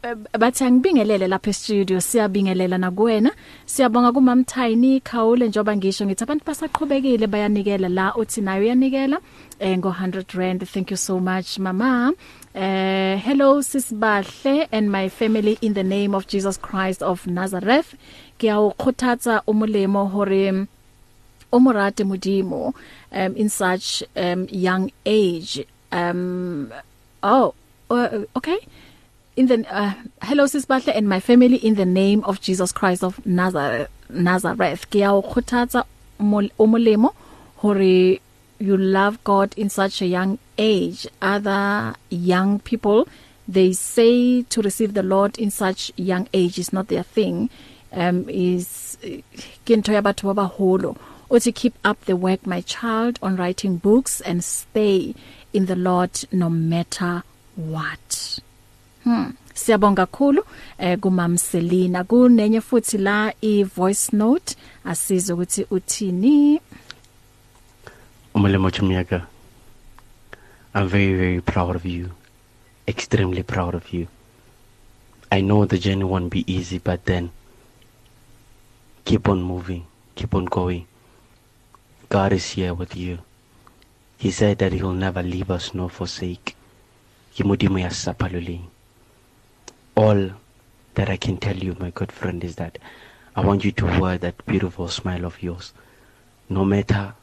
bathi 0.44 0.64
angibingelele 0.68 1.28
lapha 1.34 1.50
e-studio 1.54 1.98
siyabingelela 2.10 2.78
nakuwena 2.78 3.32
siyabonga 3.66 4.12
kumamthayini 4.12 5.00
khawule 5.02 5.48
njoba 5.48 5.72
ngisho 5.78 6.06
ngithi 6.06 6.24
abantu 6.24 6.46
basaqhubekile 6.46 7.28
bayanikela 7.28 7.90
la 7.90 8.16
uthi 8.16 8.42
nayo 8.42 8.62
uyanikela 8.62 9.18
eh 9.60 9.78
ngo 9.78 9.90
100 10.02 10.38
rand 10.38 10.66
thank 10.66 10.92
you 10.92 10.98
so 10.98 11.20
much 11.20 11.58
mama 11.60 12.14
uh 12.56 13.16
hello 13.28 13.62
sisibahle 13.64 14.68
and 14.72 14.90
my 14.90 15.10
family 15.10 15.58
in 15.62 15.74
the 15.74 15.84
name 15.84 16.16
of 16.18 16.28
Jesus 16.28 16.60
Christ 16.68 17.02
of 17.04 17.28
Nazareth 17.28 17.94
ke 18.40 18.50
a 18.52 18.58
khothatsa 18.84 19.42
umolemo 19.48 20.06
hore 20.10 20.68
umorate 21.52 22.04
modimo 22.10 22.74
um 23.12 23.32
in 23.36 23.50
such 23.50 24.04
um 24.16 24.48
young 24.50 24.92
age 25.06 25.68
um 25.96 26.72
oh 27.24 27.54
uh, 27.89 28.20
okay 28.36 28.58
in 29.38 29.48
the 29.48 29.58
uh, 29.74 29.93
hello 30.30 30.43
sisibahle 30.46 30.91
and 30.98 31.08
my 31.14 31.20
family 31.22 31.56
in 31.70 31.76
the 31.76 31.86
name 31.86 32.22
of 32.26 32.41
Jesus 32.41 32.72
Christ 32.74 33.02
of 33.10 33.20
Nazareth 33.39 33.89
Nazareth 34.10 34.89
ke 34.96 35.02
ya 35.06 35.12
o 35.20 35.22
khuthatsa 35.34 35.86
o 36.38 36.68
molemo 36.76 37.14
hore 37.64 38.20
you 38.66 38.76
love 38.98 39.22
God 39.24 39.54
in 39.58 39.70
such 39.70 40.02
a 40.02 40.06
young 40.16 40.38
age 40.58 41.08
other 41.22 41.62
young 42.10 42.60
people 42.70 43.08
they 43.48 43.72
say 43.74 44.41
to 44.43 44.62
receive 44.62 44.93
the 44.93 45.04
Lord 45.04 45.38
in 45.39 45.50
such 45.50 45.91
young 45.96 46.28
age 46.34 46.60
is 46.60 46.74
not 46.74 46.89
their 46.89 47.08
thing 47.20 47.50
um 48.06 48.22
is 48.43 48.74
ke 49.06 49.80
ntho 49.80 49.98
ya 50.00 50.04
batho 50.12 50.34
ba 50.34 50.38
baholo 50.43 50.93
uthi 51.38 51.56
keep 51.64 51.82
up 51.93 52.06
the 52.12 52.18
work 52.30 52.50
my 52.58 52.62
child 52.78 53.24
on 53.30 53.39
writing 53.43 53.78
books 53.89 54.22
and 54.34 54.48
stay 54.52 55.00
in 55.56 55.66
the 55.68 55.76
Lord 55.76 56.16
no 56.41 56.47
matter 56.70 57.14
what 57.70 58.14
hmm 59.06 59.26
siyabonga 59.62 60.03
kakhulu 60.10 60.41
eh 60.86 60.97
kumam 61.03 61.34
Selina 61.49 61.99
kunenye 62.10 62.60
futhi 62.68 62.97
la 63.08 63.18
i 63.41 63.53
voice 63.78 64.03
note 64.22 64.49
asizo 64.91 65.32
ukuthi 65.36 65.62
uthini 65.76 66.36
umlemo 68.38 68.70
chumyaka 68.76 69.20
I'm 70.78 70.88
very 70.95 71.16
very 71.24 71.39
proud 71.51 71.74
of 71.80 71.86
you 71.95 72.08
extremely 72.93 73.43
proud 73.53 73.74
of 73.82 73.86
you 73.95 74.06
I 75.32 75.39
know 75.49 75.62
the 75.72 75.78
journey 75.86 76.03
won't 76.14 76.32
be 76.38 76.43
easy 76.56 76.80
but 76.89 76.99
then 77.12 77.26
keep 79.10 79.24
on 79.34 79.39
moving 79.53 79.84
keep 80.16 80.32
on 80.39 80.45
going 80.60 80.84
God 82.16 82.32
is 82.39 82.47
here 82.58 82.74
with 82.84 82.93
you 83.03 83.16
He 84.18 84.32
said 84.32 84.57
that 84.59 84.74
He 84.74 84.82
will 84.82 84.93
never 84.93 85.22
leave 85.24 85.51
us 85.51 85.74
nor 85.74 85.89
forsake. 85.89 86.55
Yimudimo 87.36 87.80
yasapaluleni. 87.82 88.66
All 89.95 90.32
that 90.95 91.09
I 91.09 91.18
can 91.18 91.38
tell 91.38 91.55
you, 91.55 91.76
my 91.80 91.89
good 91.91 92.11
friend, 92.11 92.43
is 92.43 92.55
that 92.55 92.78
I 93.36 93.41
want 93.41 93.66
you 93.66 93.72
to 93.74 93.86
wear 93.99 94.18
that 94.20 94.45
beautiful 94.45 94.88
smile 94.88 95.26
of 95.26 95.41
yours. 95.43 95.74
No 96.49 96.63
matter 96.63 97.13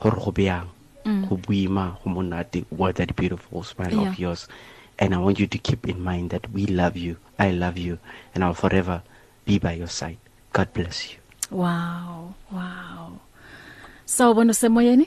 gore 0.00 0.12
go 0.12 0.32
beyang 0.32 0.66
go 1.04 1.36
mm. 1.36 1.42
boima 1.46 1.94
go 2.02 2.10
monate 2.10 2.64
wear 2.70 2.92
that 2.92 3.14
beautiful 3.14 3.62
smile 3.62 3.92
yeah. 3.94 4.08
of 4.08 4.18
yours 4.18 4.48
and 4.98 5.14
i 5.14 5.18
want 5.18 5.38
you 5.38 5.46
to 5.46 5.58
keep 5.58 5.88
in 5.88 6.00
mind 6.02 6.30
that 6.30 6.50
we 6.50 6.66
love 6.66 6.96
you 6.96 7.16
i 7.38 7.52
love 7.52 7.78
you 7.78 7.98
and 8.34 8.42
i'll 8.42 8.52
forever 8.52 9.00
be 9.44 9.60
by 9.60 9.72
your 9.74 9.86
side 9.86 10.16
god 10.52 10.72
bless 10.72 11.12
you 11.12 11.18
wow 11.52 12.34
wow 12.50 13.12
so 14.04 14.34
bona 14.34 14.50
semoyeni 14.52 15.06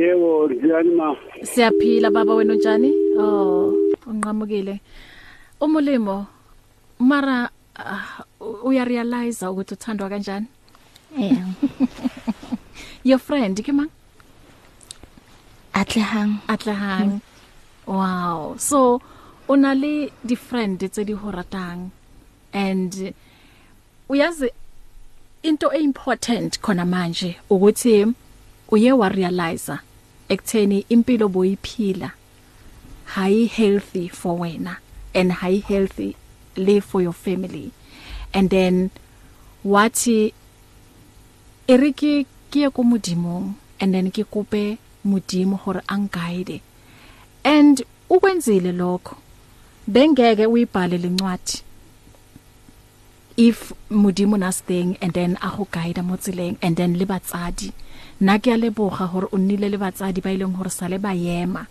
Yebo, 0.00 0.48
ngiyani 0.50 0.90
ma. 0.96 1.12
Siyaphila 1.44 2.08
baba 2.10 2.32
wena 2.34 2.52
unjani? 2.56 2.92
Oh, 3.20 3.68
unqamukile. 4.08 4.80
Umulimo 5.60 6.26
mara 6.98 7.50
uh, 7.76 8.64
uya 8.68 8.84
realize 8.88 9.44
ukuthi 9.46 9.74
uthandwa 9.76 10.08
kanjani? 10.08 10.46
Yeah. 11.18 11.46
Your 13.04 13.18
friend 13.18 13.58
kema? 13.62 13.88
Atlehang. 15.74 16.40
Atlehang. 16.48 17.20
Mm. 17.20 17.20
Wow. 17.86 18.54
So 18.56 19.02
una 19.50 19.74
le 19.74 20.08
di 20.24 20.34
friend 20.36 20.80
tse 20.90 21.04
di 21.04 21.12
horatang 21.12 21.90
and 22.54 23.12
uyazi 24.08 24.48
into 25.42 25.68
eimportant 25.76 26.56
khona 26.64 26.86
manje 26.88 27.36
ukuthi 27.50 28.14
uye 28.72 28.92
wa 28.96 29.08
realize 29.08 29.68
ekutheni 30.32 30.78
impilo 30.94 31.26
boyiphila 31.28 32.10
hayi 33.14 33.46
healthy 33.46 34.08
for 34.08 34.34
wena 34.40 34.74
and 35.18 35.32
hayi 35.40 35.58
healthy 35.70 36.10
live 36.66 36.80
for 36.90 37.02
your 37.02 37.12
family 37.24 37.68
and 38.32 38.46
then 38.54 38.74
wathi 39.74 40.18
eriki 41.72 42.14
ke 42.52 42.64
ko 42.76 42.80
modimong 42.92 43.46
and 43.80 43.94
then 43.94 44.10
ke 44.16 44.22
kope 44.36 44.62
modimo 45.12 45.58
hore 45.64 45.82
ang 45.88 46.06
guide 46.18 46.54
and 47.44 47.82
ukwenzile 48.10 48.72
lokho 48.72 49.16
bengeke 49.86 50.46
uyibhale 50.46 50.98
lencwadi 50.98 51.56
if 53.46 53.72
modimo 54.02 54.36
na 54.36 54.50
staying 54.52 54.96
and 55.00 55.12
then 55.12 55.32
a 55.42 55.50
go 55.56 55.66
guide 55.76 55.98
mo 56.10 56.16
tseleng 56.16 56.54
and 56.62 56.76
then 56.78 56.94
le 57.00 57.04
batsadi 57.06 57.72
nna 58.20 58.36
ke 58.38 58.52
a 58.52 58.56
leboga 58.60 59.06
gore 59.08 59.28
o 59.32 59.38
nnile 59.40 59.68
le 59.72 59.78
batsadi 59.80 60.20
ba 60.20 60.28
ileng 60.28 60.52
e 60.52 60.56
gore 60.60 60.68
sale 60.70 61.00
ba 61.00 61.16
yema 61.16 61.64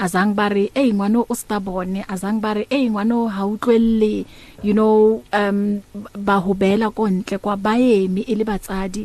azang 0.00 0.32
ba 0.32 0.48
re 0.48 0.72
ei 0.72 0.96
ngwana 0.96 1.18
o 1.28 1.34
sta 1.36 1.60
bone 1.60 2.00
azang 2.08 2.40
ba 2.40 2.56
re 2.56 2.64
ei 2.72 2.88
ngwana 2.88 3.28
ha 3.36 3.44
utlwelle 3.44 4.24
you 4.64 4.72
know 4.72 5.20
um 5.36 5.84
ba 6.16 6.40
hobela 6.40 6.88
kontle 6.90 7.36
kwa 7.38 7.56
baemi 7.56 8.22
e 8.24 8.34
le 8.34 8.44
batsadi 8.48 9.02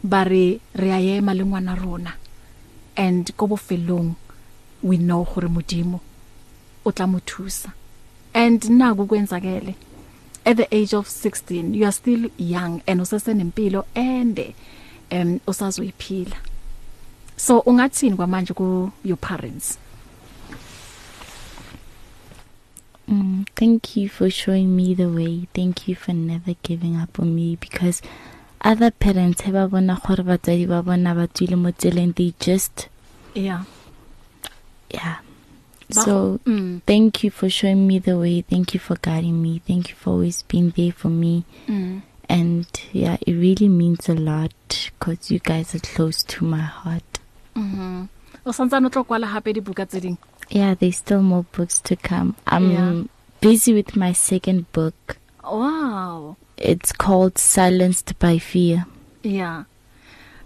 ba 0.00 0.24
re 0.24 0.56
re 0.72 0.88
a 0.96 1.00
yema 1.08 1.36
le 1.36 1.44
ngwana 1.44 1.72
rona 1.76 2.12
and 2.96 3.28
go 3.36 3.44
bofelong 3.52 4.16
we 4.80 4.96
know 4.96 5.28
gore 5.28 5.48
modimo 5.52 6.00
o 6.86 6.90
tla 6.96 7.04
mothusa 7.04 7.76
and 8.32 8.72
naku 8.72 9.04
kwenzakele 9.04 9.74
at 10.48 10.56
the 10.56 10.68
age 10.72 10.94
of 10.96 11.04
16 11.12 11.74
you 11.76 11.84
are 11.84 11.92
still 11.92 12.24
young 12.40 12.80
and 12.88 13.00
usase 13.04 13.34
nempilo 13.36 13.84
ende 13.94 14.42
eh, 14.56 14.56
em 15.10 15.40
osazoyiphila 15.46 16.36
so 17.36 17.58
ungathini 17.66 18.16
kwamanje 18.16 18.52
ku 18.52 18.90
your 19.04 19.18
parents 19.18 19.78
Mm, 23.10 23.44
thank 23.56 23.96
you 23.96 24.06
for 24.06 24.28
showing 24.30 24.66
me 24.76 24.92
the 24.94 25.08
way. 25.08 25.48
Thank 25.54 25.88
you 25.88 25.94
for 25.94 26.12
never 26.12 26.52
giving 26.62 26.94
up 26.94 27.18
on 27.18 27.34
me 27.34 27.56
because 27.58 28.02
other 28.60 28.90
parents 28.90 29.40
have 29.48 29.56
bona 29.70 29.96
gore 29.96 30.20
batsadi 30.22 30.68
ba 30.68 30.82
bona 30.84 31.14
ba 31.16 31.24
tswile 31.26 31.56
mo 31.56 31.72
tseleng 31.72 32.12
they 32.16 32.34
just 32.38 32.88
yeah 33.32 33.64
yeah 34.92 35.20
so 35.90 36.36
mm. 36.44 36.82
thank 36.84 37.24
you 37.24 37.30
for 37.32 37.48
showing 37.48 37.88
me 37.88 37.96
the 37.98 38.12
way 38.18 38.42
thank 38.44 38.74
you 38.76 38.80
for 38.80 38.98
guiding 39.00 39.40
me 39.40 39.62
thank 39.66 39.88
you 39.88 39.94
for 39.96 40.10
always 40.12 40.42
being 40.44 40.68
there 40.76 40.92
for 40.92 41.08
me 41.08 41.44
mm. 41.66 42.02
And 42.28 42.68
yeah, 42.92 43.16
it 43.26 43.32
really 43.32 43.68
means 43.72 44.08
a 44.08 44.14
lot 44.14 44.52
because 44.98 45.30
you 45.30 45.38
guys 45.40 45.74
are 45.74 45.78
close 45.80 46.22
to 46.24 46.44
my 46.44 46.60
heart. 46.60 47.18
Mhm. 47.56 48.08
O 48.46 48.52
santsa 48.52 48.80
no 48.80 48.88
tlo 48.92 49.04
kwala 49.08 49.26
hape 49.32 49.52
di 49.52 49.60
buka 49.64 49.86
tseding. 49.88 50.18
Yeah, 50.50 50.74
there's 50.74 50.96
still 50.98 51.22
more 51.22 51.44
books 51.56 51.80
to 51.88 51.96
come. 51.96 52.36
I'm 52.46 52.70
yeah. 52.70 53.02
busy 53.40 53.72
with 53.72 53.96
my 53.96 54.12
second 54.12 54.70
book. 54.72 55.16
Wow. 55.44 56.36
It's 56.56 56.92
called 56.92 57.38
Silenced 57.38 58.18
by 58.18 58.36
Fear. 58.38 58.84
Yeah. 59.22 59.64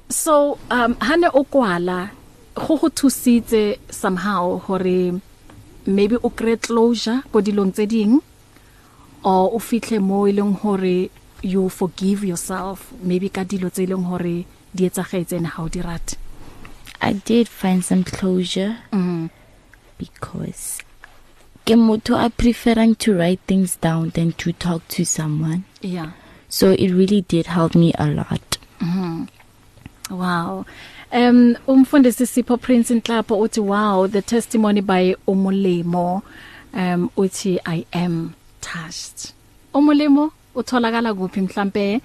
So, 0.08 0.58
um 0.70 0.94
hane 1.02 1.28
o 1.34 1.42
kwala 1.44 2.10
go 2.54 2.78
go 2.78 2.88
thusitse 2.90 3.78
somehow 3.90 4.58
hore 4.60 5.20
maybe 5.86 6.16
o 6.22 6.30
create 6.30 6.62
closure 6.62 7.22
go 7.32 7.40
dilong 7.42 7.72
tseding 7.74 8.20
or 9.24 9.50
o 9.50 9.58
fitlhe 9.58 9.98
mo 10.00 10.26
e 10.28 10.32
leng 10.36 10.52
hore 10.62 11.08
you 11.42 11.68
forgive 11.68 12.24
yourself 12.24 12.92
maybe 13.02 13.28
ka 13.28 13.42
dilo 13.44 13.68
tse 13.70 13.82
e 13.82 13.86
leng 13.90 14.06
hore 14.06 14.46
di 14.74 14.86
etsagetse 14.88 15.36
and 15.36 15.58
how 15.58 15.66
di 15.68 15.82
rate 15.82 16.16
I 17.02 17.14
did 17.14 17.48
find 17.48 17.84
some 17.84 18.04
closure 18.06 18.78
mm. 18.94 19.28
because 19.98 20.78
ke 21.66 21.74
motho 21.74 22.14
I 22.14 22.30
preferang 22.30 22.96
to 22.98 23.14
write 23.18 23.40
things 23.46 23.76
down 23.76 24.10
than 24.10 24.32
to 24.38 24.52
talk 24.52 24.86
to 24.94 25.04
someone. 25.04 25.64
Yeah. 25.80 26.12
So 26.48 26.70
it 26.78 26.90
really 26.92 27.22
did 27.22 27.46
help 27.46 27.74
me 27.74 27.90
a 27.98 28.06
lot. 28.06 28.58
Mhm. 28.78 29.02
Mm 29.02 29.18
wow. 30.14 30.64
Um 31.10 31.56
umfundisi 31.66 32.26
Sipho 32.30 32.58
Prince 32.60 32.90
Nhlapho 32.94 33.34
uthi 33.38 33.58
wow 33.60 34.06
the 34.06 34.22
testimony 34.22 34.80
by 34.80 35.16
Umulemo 35.26 36.22
um 36.72 37.10
uthi 37.16 37.58
I 37.66 37.84
am 37.92 38.34
touched. 38.60 39.32
Umulemo 39.74 40.30
utholakala 40.54 41.14
kuphi 41.14 41.40
mhlambe 41.40 42.00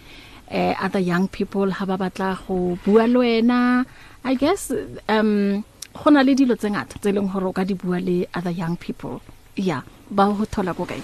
eh 0.50 0.76
other 0.84 1.00
young 1.02 1.28
people 1.28 1.72
ha 1.72 1.86
ba 1.86 1.98
batla 1.98 2.38
go 2.48 2.78
bua 2.86 3.08
le 3.08 3.18
wena 3.20 3.86
i 4.24 4.34
guess 4.36 4.72
um 5.10 5.64
gona 6.04 6.24
le 6.24 6.36
dilo 6.36 6.56
tsengata 6.56 6.96
tseleng 7.04 7.28
hore 7.34 7.46
o 7.48 7.52
ka 7.52 7.64
di 7.68 7.74
bua 7.76 8.00
le 8.00 8.28
other 8.36 8.56
young 8.60 8.76
people 8.80 9.20
yeah 9.56 9.84
ba 10.10 10.24
ho 10.32 10.46
thola 10.48 10.72
go 10.74 10.86
kae 10.88 11.02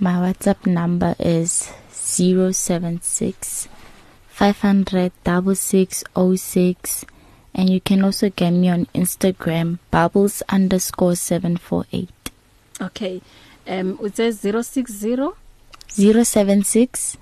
my 0.00 0.14
whatsapp 0.22 0.62
number 0.66 1.14
is 1.18 1.66
076 1.90 3.68
500 4.30 5.10
6606 5.26 7.06
and 7.58 7.66
you 7.70 7.80
can 7.80 8.04
also 8.04 8.30
get 8.30 8.52
me 8.54 8.68
on 8.72 8.86
Instagram 8.94 9.78
bubbles_748 9.92 12.06
okay 12.86 13.18
um 13.70 13.98
utse 14.02 14.28
060 14.30 15.32
076 15.96 17.16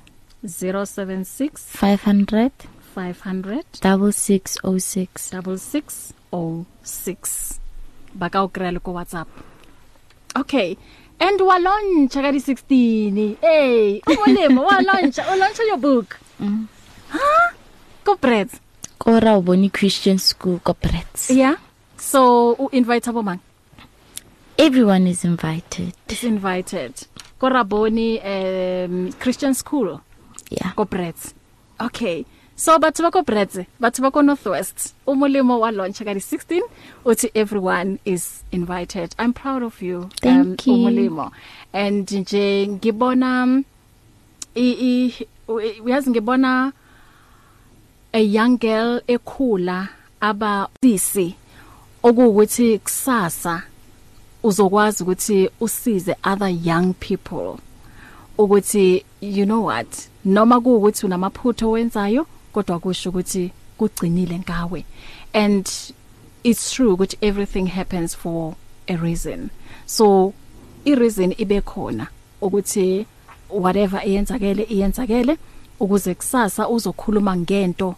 076 0.45 1.75
500 1.77 2.51
500 2.95 3.65
6606 3.79 6.13
6606 6.33 7.59
ba 8.17 8.27
ka 8.33 8.41
o 8.43 8.49
kry 8.51 8.73
le 8.75 8.81
ko 8.83 8.93
WhatsApp 8.99 9.29
okay 10.39 10.75
and 11.23 11.39
wa 11.47 11.57
launch 11.63 12.11
ka 12.13 12.33
di 12.35 12.41
16 12.43 13.39
hey 13.41 14.01
o 14.03 14.13
molemo 14.25 14.65
wa 14.67 14.83
launch 14.83 15.19
o 15.23 15.33
launch 15.39 15.59
your 15.63 15.79
book 15.79 16.17
mm. 16.43 16.67
ha 17.15 17.53
ko 18.05 18.17
brets 18.19 18.55
ko 18.99 19.21
ra 19.23 19.37
o 19.39 19.43
boni 19.47 19.71
christian 19.71 20.19
school 20.19 20.59
ko 20.59 20.75
brets 20.75 21.31
yeah 21.31 21.55
so 21.97 22.51
u 22.59 22.67
invite 22.77 23.07
abo 23.11 23.23
mang 23.23 23.39
everyone 24.59 25.07
is 25.11 25.23
invited 25.25 25.91
is 26.13 26.23
invited 26.27 27.07
koraboni 27.41 28.19
um 28.25 29.13
Christian 29.21 29.55
School 29.55 30.01
yeah 30.51 30.73
ko 30.73 30.85
Brits 30.85 31.35
okay 31.81 32.25
so 32.57 32.79
batho 32.79 33.05
ba 33.05 33.11
ko 33.13 33.21
Brits 33.23 33.61
batho 33.81 34.01
ba 34.01 34.11
ko 34.11 34.23
Northwest 34.25 34.95
umolimo 35.07 35.61
wa 35.61 35.71
launch 35.71 36.01
ka 36.01 36.13
di 36.17 36.21
16 36.23 36.65
uthi 37.05 37.29
everyone 37.37 38.01
is 38.05 38.43
invited 38.53 39.13
i'm 39.21 39.37
proud 39.37 39.61
of 39.61 39.79
you 39.85 40.09
Thank 40.25 40.65
um 40.65 40.65
you. 40.65 40.73
umolimo 40.73 41.31
and 41.77 42.09
nje 42.09 42.69
ngibona 42.81 43.61
i 44.57 45.13
uyazi 45.85 46.11
ngibona 46.11 46.73
a 48.17 48.21
young 48.25 48.57
girl 48.57 49.05
ekhula 49.09 49.93
aba 50.21 50.69
sisi 50.81 51.37
okuwukuthi 52.01 52.79
kusasa 52.81 53.76
uzokwazi 54.47 55.03
ukuthi 55.03 55.51
usize 55.61 56.15
other 56.25 56.49
young 56.65 56.95
people 56.95 57.55
ukuthi 58.39 59.05
you 59.21 59.45
know 59.45 59.61
what 59.67 60.09
noma 60.25 60.61
kuukuthi 60.61 61.07
unamaphutho 61.07 61.71
wenzayo 61.71 62.27
kodwa 62.53 62.79
kusho 62.79 63.11
ukuthi 63.11 63.53
kugcinile 63.79 64.39
ngawe 64.39 64.85
and 65.33 65.67
it's 66.43 66.71
true 66.71 66.93
ukuthi 66.93 67.19
everything 67.21 67.67
happens 67.67 68.17
for 68.17 68.55
a 68.89 68.97
reason 68.97 69.49
so 69.87 70.33
i 70.85 70.95
reason 70.95 71.35
ibe 71.39 71.61
khona 71.61 72.07
ukuthi 72.41 73.07
whatever 73.51 74.01
iyenzakele 74.09 74.63
iyenzakele 74.63 75.39
ukuze 75.81 76.15
kusasa 76.15 76.69
uzokhuluma 76.69 77.37
ngento 77.37 77.95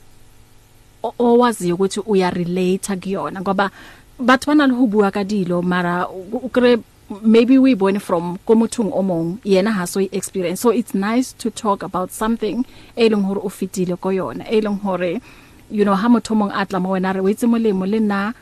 owaziyo 1.19 1.75
ukuthi 1.75 2.01
uya 2.07 2.31
relate 2.31 2.97
kuyona 2.97 3.41
ngoba 3.41 3.71
batho 4.19 4.51
ba 4.51 4.55
na 4.59 4.67
le 4.67 4.75
ho 4.75 4.85
bua 4.91 5.15
ka 5.15 5.23
dilo 5.23 5.63
mara 5.63 6.11
o 6.11 6.51
kre 6.51 6.83
maybe 7.23 7.55
we 7.55 7.79
born 7.79 8.03
from 8.03 8.35
ko 8.43 8.59
mothong 8.59 8.91
o 8.91 8.99
mong 8.99 9.39
yena 9.47 9.71
ha 9.71 9.87
so 9.87 10.03
experience 10.11 10.59
so 10.67 10.75
it's 10.75 10.91
nice 10.91 11.31
to 11.39 11.55
talk 11.55 11.87
about 11.87 12.11
something 12.11 12.67
e 12.99 13.07
leng 13.07 13.23
hore 13.23 13.39
o 13.39 13.47
fitile 13.47 13.95
ko 13.95 14.11
yona 14.11 14.43
e 14.51 14.59
leng 14.59 14.83
hore 14.83 15.23
you 15.71 15.87
know 15.87 15.95
ha 15.95 16.11
motho 16.11 16.35
mong 16.35 16.51
atla 16.51 16.83
mo 16.83 16.99
wena 16.99 17.15
re 17.15 17.23
wetse 17.23 17.47
molemo 17.47 17.87
le 17.87 18.03
nna 18.03 18.35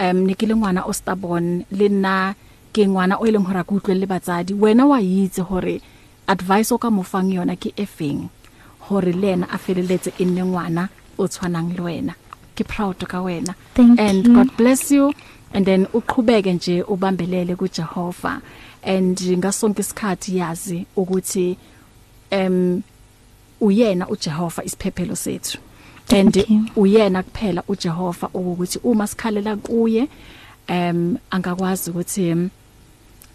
em 0.00 0.24
ne 0.24 0.32
ke 0.32 0.48
le 0.48 0.56
ngwana 0.56 0.88
o 0.88 0.96
stubborn 0.96 1.60
le 1.76 1.88
nna 1.92 2.32
ke 2.72 2.88
ngwana 2.88 3.20
o 3.20 3.28
ile 3.28 3.36
e 3.36 3.42
ngora 3.44 3.68
ke 3.68 3.72
utlwe 3.76 4.00
le 4.00 4.06
batsadi 4.08 4.56
wena 4.56 4.88
wa 4.88 4.96
itse 4.96 5.44
hore 5.44 5.76
advice 6.24 6.72
o 6.72 6.80
ka 6.80 6.88
mofang 6.88 7.36
yona 7.36 7.52
ke 7.60 7.76
efeng 7.76 8.32
hore 8.88 9.12
lena 9.12 9.44
a 9.52 9.60
feleletse 9.60 10.08
e 10.16 10.24
nne 10.24 10.48
ngwana 10.48 10.88
o 11.20 11.28
tshwanang 11.28 11.76
le 11.76 11.82
wena 11.84 12.14
ke 12.58 12.64
proud 12.66 12.98
ka 13.14 13.22
wena 13.22 13.54
and 13.76 14.26
you. 14.26 14.34
god 14.34 14.50
bless 14.56 14.90
you 14.90 15.12
and 15.54 15.66
then 15.66 15.86
uqhubeke 15.92 16.52
nje 16.52 16.82
ubambelele 16.82 17.56
kuJehova 17.56 18.40
and 18.82 19.16
ngasonke 19.20 19.80
isikhathi 19.80 20.36
yazi 20.36 20.86
ukuthi 20.96 21.56
em 22.30 22.82
uyena 23.60 24.08
uJehova 24.08 24.64
isiphephelo 24.64 25.16
sethu 25.16 25.58
and 26.10 26.34
uyena 26.76 27.22
kuphela 27.22 27.62
uJehova 27.68 28.26
ukuthi 28.34 28.78
uma 28.82 29.06
sikhalela 29.06 29.56
kuye 29.56 30.08
em 30.68 31.18
angakwazi 31.30 31.90
ukuthi 31.90 32.34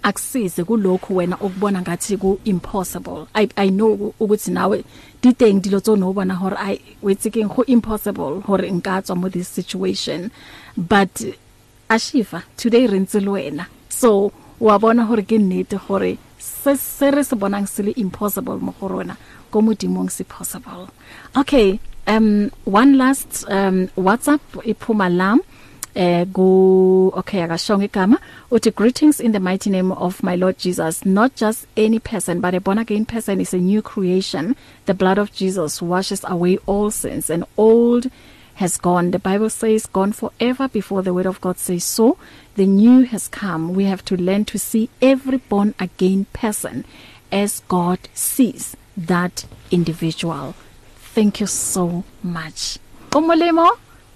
akusize 0.04 0.64
kulokhu 0.64 1.16
wena 1.16 1.36
okubona 1.36 1.82
ngathi 1.82 2.18
ku 2.20 2.39
impossible 2.45 3.26
i 3.34 3.47
i 3.56 3.70
know 3.72 4.12
ukuthi 4.20 4.51
nawe 4.51 4.84
diteng 5.24 5.62
dilo 5.64 5.80
tso 5.80 5.95
no 5.95 6.14
bona 6.14 6.34
hore 6.36 6.58
i 6.60 6.74
we 7.01 7.16
thinking 7.16 7.47
go 7.47 7.64
impossible 7.66 8.43
hore 8.47 8.68
nka 8.72 9.01
tswa 9.01 9.16
mo 9.16 9.30
this 9.30 9.47
situation 9.56 10.30
but 10.78 11.24
ashifa 11.89 12.43
today 12.58 12.88
rentsile 12.88 13.30
wena 13.32 13.66
so 13.89 14.32
wa 14.60 14.78
bona 14.80 15.04
hore 15.08 15.24
ke 15.24 15.38
nnete 15.39 15.76
hore 15.88 16.18
se 16.38 16.76
se 16.78 17.12
re 17.12 17.24
se 17.24 17.36
bonang 17.36 17.66
se 17.68 17.84
le 17.84 17.91
impossible 17.95 18.60
mo 18.60 18.74
go 18.80 18.88
rona 18.88 19.16
ko 19.51 19.62
modimong 19.62 20.10
se 20.12 20.24
possible 20.24 20.88
okay 21.36 21.80
um 22.08 22.49
one 22.66 22.97
last 22.99 23.45
um 23.51 23.88
whatsapp 23.97 24.41
iphuma 24.68 25.08
e 25.08 25.10
lam 25.16 25.39
07941321 25.39 25.39
eh 25.96 26.26
ku 26.36 26.48
okay 27.20 27.41
akashonga 27.46 27.86
igama 27.88 28.18
uthi 28.58 28.70
greetings 28.80 29.18
in 29.26 29.32
the 29.36 29.39
mighty 29.48 29.70
name 29.74 29.91
of 30.06 30.24
my 30.28 30.34
lord 30.44 30.58
jesus 30.64 30.96
not 31.18 31.36
just 31.41 31.68
any 31.84 32.00
person 32.12 32.41
but 32.41 32.56
a 32.60 32.62
born 32.68 32.80
again 32.84 33.06
person 33.06 33.39
is 33.44 33.54
a 33.54 33.60
new 33.66 33.80
creation 33.89 34.56
the 34.88 34.96
blood 35.02 35.20
of 35.20 35.32
jesus 35.32 35.82
washes 35.84 36.26
away 36.36 36.58
all 36.66 36.89
sins 36.89 37.30
and 37.30 37.46
old 37.58 38.10
has 38.56 38.78
gone 38.89 39.12
the 39.12 39.20
bible 39.28 39.52
says 39.58 39.86
gone 40.00 40.12
forever 40.12 40.68
before 40.80 41.04
the 41.04 41.14
word 41.14 41.28
of 41.28 41.39
god 41.46 41.60
says 41.60 41.84
so 41.84 42.18
the 42.56 42.66
new 42.66 43.02
has 43.14 43.28
come 43.28 43.70
we 43.76 43.84
have 43.91 44.04
to 44.04 44.18
learn 44.18 44.44
to 44.44 44.58
see 44.58 44.89
every 45.14 45.38
born 45.56 45.76
again 45.80 46.26
person 46.34 46.84
as 47.32 47.62
god 47.78 48.00
sees 48.16 48.76
that 48.98 49.46
individual 49.70 50.56
thank 51.14 51.39
you 51.39 51.46
so 51.46 52.04
much 52.24 52.78
umolemo 53.22 53.68